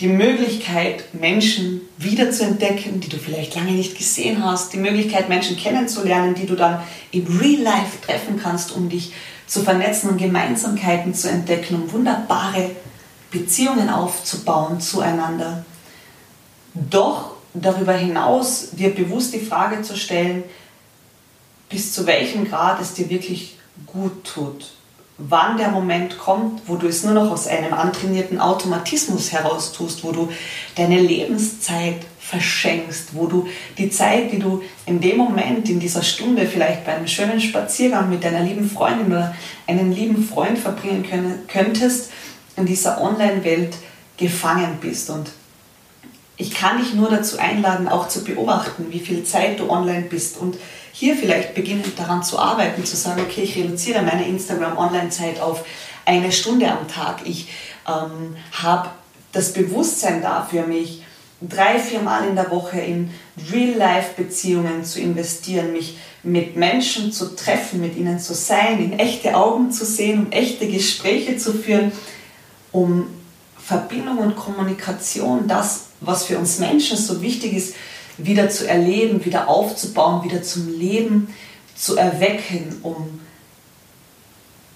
die 0.00 0.08
Möglichkeit, 0.08 1.12
Menschen 1.12 1.80
wiederzuentdecken, 1.98 3.00
die 3.00 3.08
du 3.08 3.18
vielleicht 3.18 3.56
lange 3.56 3.72
nicht 3.72 3.98
gesehen 3.98 4.44
hast, 4.44 4.72
die 4.72 4.78
Möglichkeit, 4.78 5.28
Menschen 5.28 5.56
kennenzulernen, 5.56 6.34
die 6.34 6.46
du 6.46 6.54
dann 6.54 6.80
im 7.10 7.26
Real 7.38 7.62
Life 7.62 8.00
treffen 8.06 8.38
kannst, 8.40 8.72
um 8.72 8.88
dich 8.88 9.12
zu 9.46 9.62
vernetzen 9.62 10.10
und 10.10 10.18
Gemeinsamkeiten 10.18 11.14
zu 11.14 11.28
entdecken, 11.28 11.74
um 11.74 11.92
wunderbare 11.92 12.70
Beziehungen 13.30 13.88
aufzubauen 13.88 14.80
zueinander. 14.80 15.64
Doch 16.74 17.32
darüber 17.54 17.94
hinaus 17.94 18.70
dir 18.72 18.94
bewusst 18.94 19.34
die 19.34 19.40
Frage 19.40 19.82
zu 19.82 19.96
stellen, 19.96 20.44
bis 21.68 21.92
zu 21.92 22.06
welchem 22.06 22.48
Grad 22.48 22.80
es 22.80 22.94
dir 22.94 23.10
wirklich 23.10 23.56
gut 23.86 24.24
tut. 24.24 24.72
Wann 25.20 25.56
der 25.56 25.70
Moment 25.70 26.16
kommt, 26.16 26.62
wo 26.66 26.76
du 26.76 26.86
es 26.86 27.02
nur 27.02 27.12
noch 27.14 27.30
aus 27.32 27.48
einem 27.48 27.74
antrainierten 27.74 28.40
Automatismus 28.40 29.32
heraus 29.32 29.72
tust, 29.72 30.04
wo 30.04 30.12
du 30.12 30.30
deine 30.76 31.00
Lebenszeit 31.00 32.06
verschenkst, 32.20 33.14
wo 33.14 33.26
du 33.26 33.48
die 33.78 33.90
Zeit, 33.90 34.30
die 34.30 34.38
du 34.38 34.62
in 34.86 35.00
dem 35.00 35.16
Moment, 35.16 35.68
in 35.68 35.80
dieser 35.80 36.02
Stunde 36.04 36.46
vielleicht 36.46 36.84
bei 36.84 36.94
einem 36.94 37.08
schönen 37.08 37.40
Spaziergang 37.40 38.10
mit 38.10 38.22
deiner 38.22 38.42
lieben 38.42 38.70
Freundin 38.70 39.06
oder 39.06 39.34
einem 39.66 39.90
lieben 39.90 40.22
Freund 40.22 40.56
verbringen 40.56 41.04
könntest, 41.48 42.12
in 42.56 42.66
dieser 42.66 43.00
Online-Welt 43.00 43.74
gefangen 44.18 44.78
bist. 44.80 45.10
Und 45.10 45.30
ich 46.36 46.52
kann 46.52 46.78
dich 46.78 46.94
nur 46.94 47.10
dazu 47.10 47.38
einladen, 47.38 47.88
auch 47.88 48.08
zu 48.08 48.22
beobachten, 48.22 48.86
wie 48.90 49.00
viel 49.00 49.24
Zeit 49.24 49.58
du 49.58 49.70
online 49.70 50.02
bist 50.02 50.38
und 50.38 50.56
hier 50.98 51.14
vielleicht 51.14 51.54
beginnen 51.54 51.84
daran 51.96 52.24
zu 52.24 52.40
arbeiten, 52.40 52.84
zu 52.84 52.96
sagen, 52.96 53.22
okay, 53.22 53.42
ich 53.42 53.56
reduziere 53.56 54.02
meine 54.02 54.26
Instagram-Online-Zeit 54.26 55.40
auf 55.40 55.64
eine 56.04 56.32
Stunde 56.32 56.68
am 56.68 56.88
Tag. 56.88 57.20
Ich 57.24 57.48
ähm, 57.86 58.34
habe 58.50 58.90
das 59.30 59.52
Bewusstsein 59.52 60.22
dafür, 60.22 60.66
mich 60.66 61.04
drei, 61.40 61.78
vier 61.78 62.00
Mal 62.00 62.26
in 62.26 62.34
der 62.34 62.50
Woche 62.50 62.80
in 62.80 63.10
Real-Life-Beziehungen 63.52 64.84
zu 64.84 64.98
investieren, 64.98 65.70
mich 65.70 65.98
mit 66.24 66.56
Menschen 66.56 67.12
zu 67.12 67.36
treffen, 67.36 67.80
mit 67.80 67.96
ihnen 67.96 68.18
zu 68.18 68.34
sein, 68.34 68.82
in 68.82 68.98
echte 68.98 69.36
Augen 69.36 69.70
zu 69.70 69.84
sehen, 69.84 70.26
um 70.26 70.32
echte 70.32 70.66
Gespräche 70.66 71.36
zu 71.36 71.52
führen, 71.52 71.92
um 72.72 73.06
Verbindung 73.56 74.18
und 74.18 74.34
Kommunikation, 74.34 75.46
das, 75.46 75.90
was 76.00 76.24
für 76.24 76.38
uns 76.38 76.58
Menschen 76.58 76.96
so 76.96 77.22
wichtig 77.22 77.52
ist, 77.52 77.74
wieder 78.18 78.50
zu 78.50 78.68
erleben, 78.68 79.24
wieder 79.24 79.48
aufzubauen, 79.48 80.24
wieder 80.24 80.42
zum 80.42 80.78
Leben 80.78 81.34
zu 81.74 81.96
erwecken, 81.96 82.80
um 82.82 83.20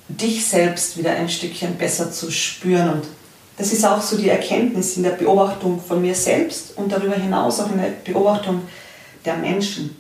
dich 0.09 0.47
selbst 0.47 0.97
wieder 0.97 1.13
ein 1.13 1.29
Stückchen 1.29 1.77
besser 1.77 2.13
zu 2.13 2.31
spüren. 2.31 2.91
Und 2.91 3.05
das 3.57 3.73
ist 3.73 3.85
auch 3.85 4.01
so 4.01 4.17
die 4.17 4.29
Erkenntnis 4.29 4.97
in 4.97 5.03
der 5.03 5.11
Beobachtung 5.11 5.81
von 5.81 6.01
mir 6.01 6.15
selbst 6.15 6.77
und 6.77 6.91
darüber 6.91 7.17
hinaus 7.17 7.61
auch 7.61 7.71
in 7.71 7.79
der 7.79 7.91
Beobachtung 8.05 8.63
der 9.25 9.37
Menschen. 9.37 9.97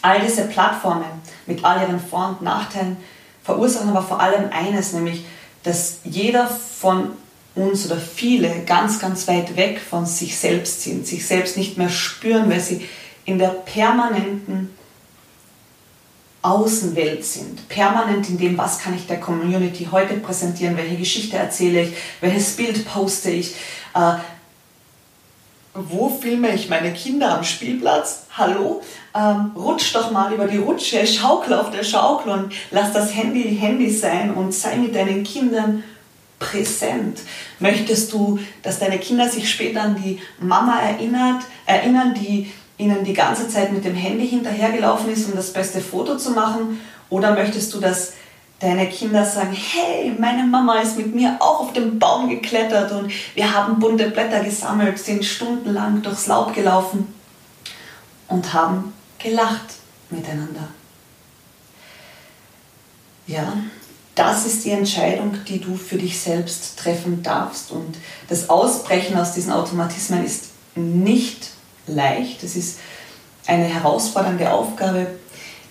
All 0.00 0.20
diese 0.20 0.44
Plattformen 0.44 1.04
mit 1.46 1.64
all 1.64 1.82
ihren 1.82 2.00
Vor- 2.00 2.36
und 2.38 2.42
Nachteilen 2.42 2.96
verursachen 3.42 3.90
aber 3.90 4.02
vor 4.02 4.20
allem 4.20 4.50
eines, 4.50 4.92
nämlich 4.92 5.24
dass 5.62 5.98
jeder 6.04 6.46
von 6.46 7.10
uns 7.58 7.86
oder 7.86 8.00
viele 8.00 8.62
ganz, 8.64 8.98
ganz 8.98 9.26
weit 9.28 9.56
weg 9.56 9.80
von 9.80 10.06
sich 10.06 10.36
selbst 10.36 10.82
sind, 10.82 11.06
sich 11.06 11.26
selbst 11.26 11.56
nicht 11.56 11.76
mehr 11.76 11.90
spüren, 11.90 12.48
weil 12.50 12.60
sie 12.60 12.86
in 13.24 13.38
der 13.38 13.48
permanenten 13.48 14.70
Außenwelt 16.40 17.24
sind, 17.24 17.68
permanent 17.68 18.28
in 18.28 18.38
dem, 18.38 18.56
was 18.56 18.78
kann 18.78 18.94
ich 18.94 19.06
der 19.06 19.20
Community 19.20 19.88
heute 19.90 20.14
präsentieren, 20.14 20.76
welche 20.76 20.96
Geschichte 20.96 21.36
erzähle 21.36 21.82
ich, 21.82 21.92
welches 22.20 22.56
Bild 22.56 22.86
poste 22.86 23.30
ich, 23.30 23.54
äh, 23.94 24.14
wo 25.74 26.08
filme 26.08 26.54
ich 26.54 26.68
meine 26.68 26.92
Kinder 26.92 27.36
am 27.36 27.44
Spielplatz? 27.44 28.26
Hallo? 28.36 28.82
Ähm, 29.14 29.52
rutsch 29.56 29.94
doch 29.94 30.10
mal 30.10 30.32
über 30.32 30.46
die 30.46 30.56
Rutsche, 30.56 31.06
schaukel 31.06 31.54
auf 31.54 31.70
der 31.70 31.84
Schaukel 31.84 32.32
und 32.32 32.52
lass 32.70 32.92
das 32.92 33.14
Handy 33.14 33.56
Handy 33.56 33.90
sein 33.90 34.32
und 34.32 34.52
sei 34.54 34.76
mit 34.76 34.94
deinen 34.94 35.24
Kindern 35.24 35.84
präsent? 36.38 37.20
Möchtest 37.58 38.12
du, 38.12 38.38
dass 38.62 38.78
deine 38.78 38.98
Kinder 38.98 39.28
sich 39.28 39.50
später 39.50 39.82
an 39.82 39.96
die 40.02 40.20
Mama 40.40 40.80
erinnert, 40.80 41.42
erinnern, 41.66 42.14
die 42.14 42.52
ihnen 42.78 43.04
die 43.04 43.12
ganze 43.12 43.48
Zeit 43.48 43.72
mit 43.72 43.84
dem 43.84 43.94
Handy 43.94 44.28
hinterhergelaufen 44.28 45.10
ist, 45.10 45.28
um 45.28 45.34
das 45.34 45.52
beste 45.52 45.80
Foto 45.80 46.16
zu 46.16 46.30
machen? 46.30 46.80
Oder 47.10 47.34
möchtest 47.34 47.74
du, 47.74 47.80
dass 47.80 48.12
deine 48.60 48.88
Kinder 48.88 49.24
sagen, 49.24 49.52
hey, 49.52 50.14
meine 50.18 50.44
Mama 50.44 50.80
ist 50.80 50.96
mit 50.96 51.14
mir 51.14 51.36
auch 51.40 51.60
auf 51.60 51.72
den 51.72 51.98
Baum 51.98 52.28
geklettert 52.28 52.90
und 52.92 53.12
wir 53.34 53.54
haben 53.54 53.78
bunte 53.78 54.10
Blätter 54.10 54.40
gesammelt, 54.40 54.98
sind 54.98 55.24
stundenlang 55.24 56.02
durchs 56.02 56.26
Laub 56.26 56.54
gelaufen 56.54 57.12
und 58.26 58.52
haben 58.52 58.92
gelacht 59.18 59.74
miteinander. 60.10 60.68
Ja, 63.26 63.52
das 64.18 64.46
ist 64.46 64.64
die 64.64 64.70
Entscheidung, 64.70 65.36
die 65.46 65.60
du 65.60 65.76
für 65.76 65.96
dich 65.96 66.18
selbst 66.18 66.78
treffen 66.78 67.22
darfst. 67.22 67.70
Und 67.70 67.96
das 68.28 68.50
Ausbrechen 68.50 69.16
aus 69.16 69.32
diesen 69.32 69.52
Automatismen 69.52 70.24
ist 70.24 70.46
nicht 70.74 71.50
leicht. 71.86 72.42
Es 72.42 72.56
ist 72.56 72.78
eine 73.46 73.64
herausfordernde 73.64 74.52
Aufgabe, 74.52 75.06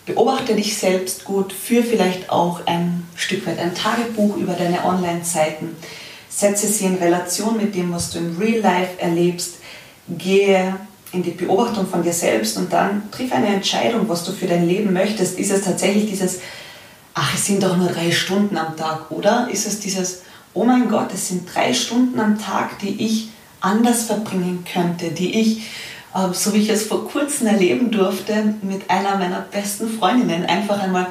beobachte 0.06 0.56
dich 0.56 0.78
selbst 0.78 1.26
gut, 1.26 1.52
führe 1.52 1.84
vielleicht 1.84 2.30
auch 2.30 2.62
ein 2.66 3.06
Stück 3.16 3.46
weit 3.46 3.60
ein 3.60 3.76
Tagebuch 3.76 4.38
über 4.38 4.54
deine 4.54 4.86
Online-Zeiten, 4.86 5.76
setze 6.30 6.68
sie 6.68 6.86
in 6.86 6.96
Relation 6.96 7.58
mit 7.58 7.76
dem, 7.76 7.92
was 7.92 8.12
du 8.12 8.20
im 8.20 8.38
Real 8.38 8.62
Life 8.62 9.00
erlebst, 9.00 9.56
gehe 10.10 10.76
in 11.12 11.24
die 11.24 11.32
Beobachtung 11.32 11.86
von 11.88 12.04
dir 12.04 12.14
selbst 12.14 12.58
und 12.58 12.72
dann 12.72 13.12
triff 13.12 13.32
eine 13.32 13.48
Entscheidung, 13.48 14.08
was 14.08 14.24
du 14.24 14.32
für 14.32 14.48
dein 14.48 14.68
Leben 14.68 14.94
möchtest. 14.94 15.38
Ist 15.38 15.52
es 15.52 15.64
tatsächlich 15.64 16.10
dieses, 16.10 16.40
ach, 17.18 17.34
es 17.34 17.46
sind 17.46 17.64
doch 17.64 17.76
nur 17.76 17.88
drei 17.88 18.12
Stunden 18.12 18.58
am 18.58 18.78
Tag, 18.78 19.10
oder? 19.10 19.50
Ist 19.52 19.66
es 19.66 19.80
dieses, 19.80 20.22
oh 20.54 20.64
mein 20.64 20.88
Gott, 20.88 21.12
es 21.14 21.30
sind 21.30 21.54
drei 21.54 21.74
Stunden 21.74 22.20
am 22.20 22.40
Tag, 22.40 22.80
die 22.80 23.04
ich 23.04 23.30
anders 23.60 24.04
verbringen 24.04 24.64
könnte, 24.72 25.10
die 25.10 25.40
ich, 25.40 25.58
äh, 26.14 26.32
so 26.32 26.54
wie 26.54 26.60
ich 26.60 26.70
es 26.70 26.84
vor 26.84 27.08
kurzem 27.08 27.48
erleben 27.48 27.90
durfte, 27.90 28.54
mit 28.62 28.90
einer 28.90 29.18
meiner 29.18 29.42
besten 29.42 29.90
Freundinnen 29.90 30.46
einfach 30.46 30.80
einmal 30.80 31.08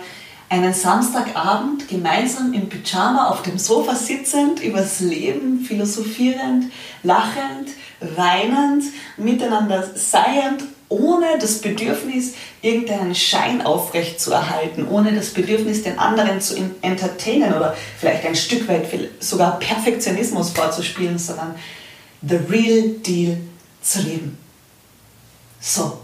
einen 0.49 0.73
Samstagabend 0.73 1.88
gemeinsam 1.88 2.53
im 2.53 2.69
Pyjama 2.69 3.31
auf 3.31 3.42
dem 3.42 3.59
Sofa 3.59 3.97
sitzend, 3.97 4.62
übers 4.62 5.01
Leben 5.01 5.59
philosophierend, 5.59 6.71
lachend, 7.03 7.71
weinend, 8.14 8.85
miteinander 9.16 9.90
seiend, 9.97 10.62
ohne 10.88 11.38
das 11.40 11.61
Bedürfnis, 11.61 12.35
irgendeinen 12.62 13.14
Schein 13.14 13.62
aufrecht 13.62 14.20
zu 14.20 14.33
erhalten, 14.33 14.87
ohne 14.88 15.12
das 15.12 15.31
Bedürfnis, 15.31 15.83
den 15.83 15.99
anderen 15.99 16.40
zu 16.40 16.57
entertainen 16.83 17.55
oder 17.55 17.77
vielleicht 17.99 18.25
ein 18.25 18.37
Stück 18.37 18.68
weit 18.68 18.87
sogar 19.20 19.59
Perfektionismus 19.59 20.51
vorzuspielen, 20.51 21.18
sondern 21.18 21.55
the 22.22 22.37
real 22.49 22.90
deal 23.05 23.38
zu 23.83 24.03
leben. 24.03 24.38
So, 25.61 25.99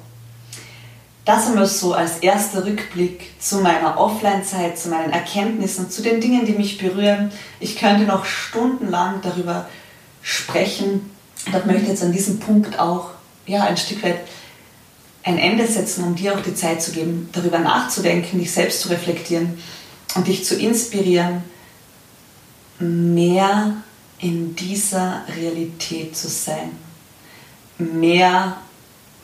das 1.24 1.46
einmal 1.46 1.66
so 1.66 1.94
als 1.94 2.18
erster 2.18 2.64
Rückblick 2.64 3.40
zu 3.40 3.58
meiner 3.58 3.98
Offline-Zeit, 3.98 4.76
zu 4.76 4.88
meinen 4.88 5.12
Erkenntnissen, 5.12 5.88
zu 5.88 6.02
den 6.02 6.20
Dingen, 6.20 6.46
die 6.46 6.52
mich 6.52 6.78
berühren. 6.78 7.30
Ich 7.60 7.76
könnte 7.76 8.04
noch 8.04 8.24
stundenlang 8.24 9.20
darüber 9.22 9.68
sprechen. 10.20 11.10
Ich 11.46 11.64
möchte 11.64 11.90
jetzt 11.90 12.02
an 12.02 12.12
diesem 12.12 12.40
Punkt 12.40 12.78
auch 12.80 13.10
ja, 13.46 13.62
ein 13.64 13.76
Stück 13.76 14.02
weit 14.02 14.20
ein 15.24 15.38
Ende 15.38 15.66
setzen, 15.66 16.04
um 16.04 16.14
dir 16.14 16.34
auch 16.34 16.42
die 16.42 16.54
Zeit 16.54 16.82
zu 16.82 16.92
geben, 16.92 17.28
darüber 17.32 17.58
nachzudenken, 17.58 18.38
dich 18.38 18.50
selbst 18.50 18.80
zu 18.80 18.88
reflektieren 18.88 19.58
und 20.14 20.26
dich 20.26 20.44
zu 20.44 20.56
inspirieren, 20.56 21.44
mehr 22.78 23.76
in 24.18 24.56
dieser 24.56 25.24
Realität 25.36 26.16
zu 26.16 26.28
sein, 26.28 26.70
mehr 27.78 28.56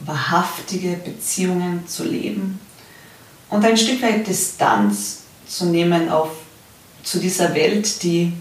wahrhaftige 0.01 0.93
Beziehungen 1.05 1.87
zu 1.89 2.05
leben 2.05 2.61
und 3.51 3.65
ein 3.65 3.77
Stück 3.77 4.03
weit 4.03 4.27
Distanz 4.27 5.23
zu 5.47 5.67
nehmen 5.67 6.09
auf, 6.09 6.31
zu 7.03 7.19
dieser 7.19 7.55
Welt, 7.55 8.03
die 8.03 8.33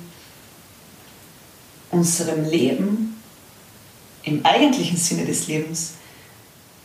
unserem 1.90 2.44
Leben 2.44 3.22
im 4.24 4.46
eigentlichen 4.46 4.98
Sinne 4.98 5.26
des 5.26 5.48
Lebens 5.48 5.94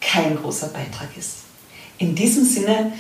kein 0.03 0.37
großer 0.37 0.69
Beitrag 0.69 1.09
ist. 1.17 1.39
In 1.99 2.15
diesem 2.15 2.45
Sinne 2.45 2.93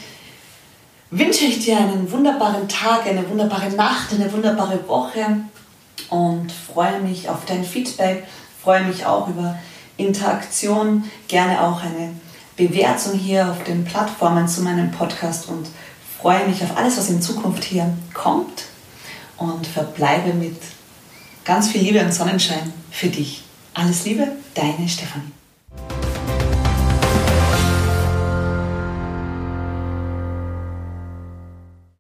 wünsche 1.11 1.45
ich 1.45 1.65
dir 1.65 1.77
einen 1.77 2.11
wunderbaren 2.11 2.69
Tag, 2.69 3.07
eine 3.07 3.29
wunderbare 3.29 3.71
Nacht, 3.71 4.13
eine 4.13 4.33
wunderbare 4.33 4.89
Woche 4.89 5.27
und 6.09 6.51
freue 6.51 7.01
mich 7.01 7.29
auf 7.29 7.45
dein 7.45 7.65
Feedback, 7.65 8.25
freue 8.63 8.85
mich 8.85 9.05
auch 9.05 9.29
über 9.29 9.59
Interaktion, 9.97 11.05
gerne 11.29 11.63
auch 11.63 11.83
eine 11.83 12.15
Bewertung 12.57 13.19
hier 13.19 13.51
auf 13.51 13.65
den 13.65 13.85
Plattformen 13.85 14.47
zu 14.49 14.63
meinem 14.63 14.91
Podcast 14.91 15.49
und 15.49 15.67
freue 16.21 16.47
mich 16.47 16.63
auf 16.63 16.77
alles, 16.77 16.97
was 16.97 17.11
in 17.11 17.21
Zukunft 17.21 17.65
hier 17.65 17.93
kommt 18.15 18.67
und 19.37 19.67
verbleibe 19.67 20.35
mit 20.35 20.57
ganz 21.45 21.69
viel 21.71 21.83
Liebe 21.83 22.01
und 22.01 22.13
Sonnenschein 22.13 22.73
für 22.91 23.09
dich. 23.09 23.43
Alles 23.75 24.05
Liebe, 24.05 24.29
deine 24.55 24.89
Stefanie. 24.89 25.42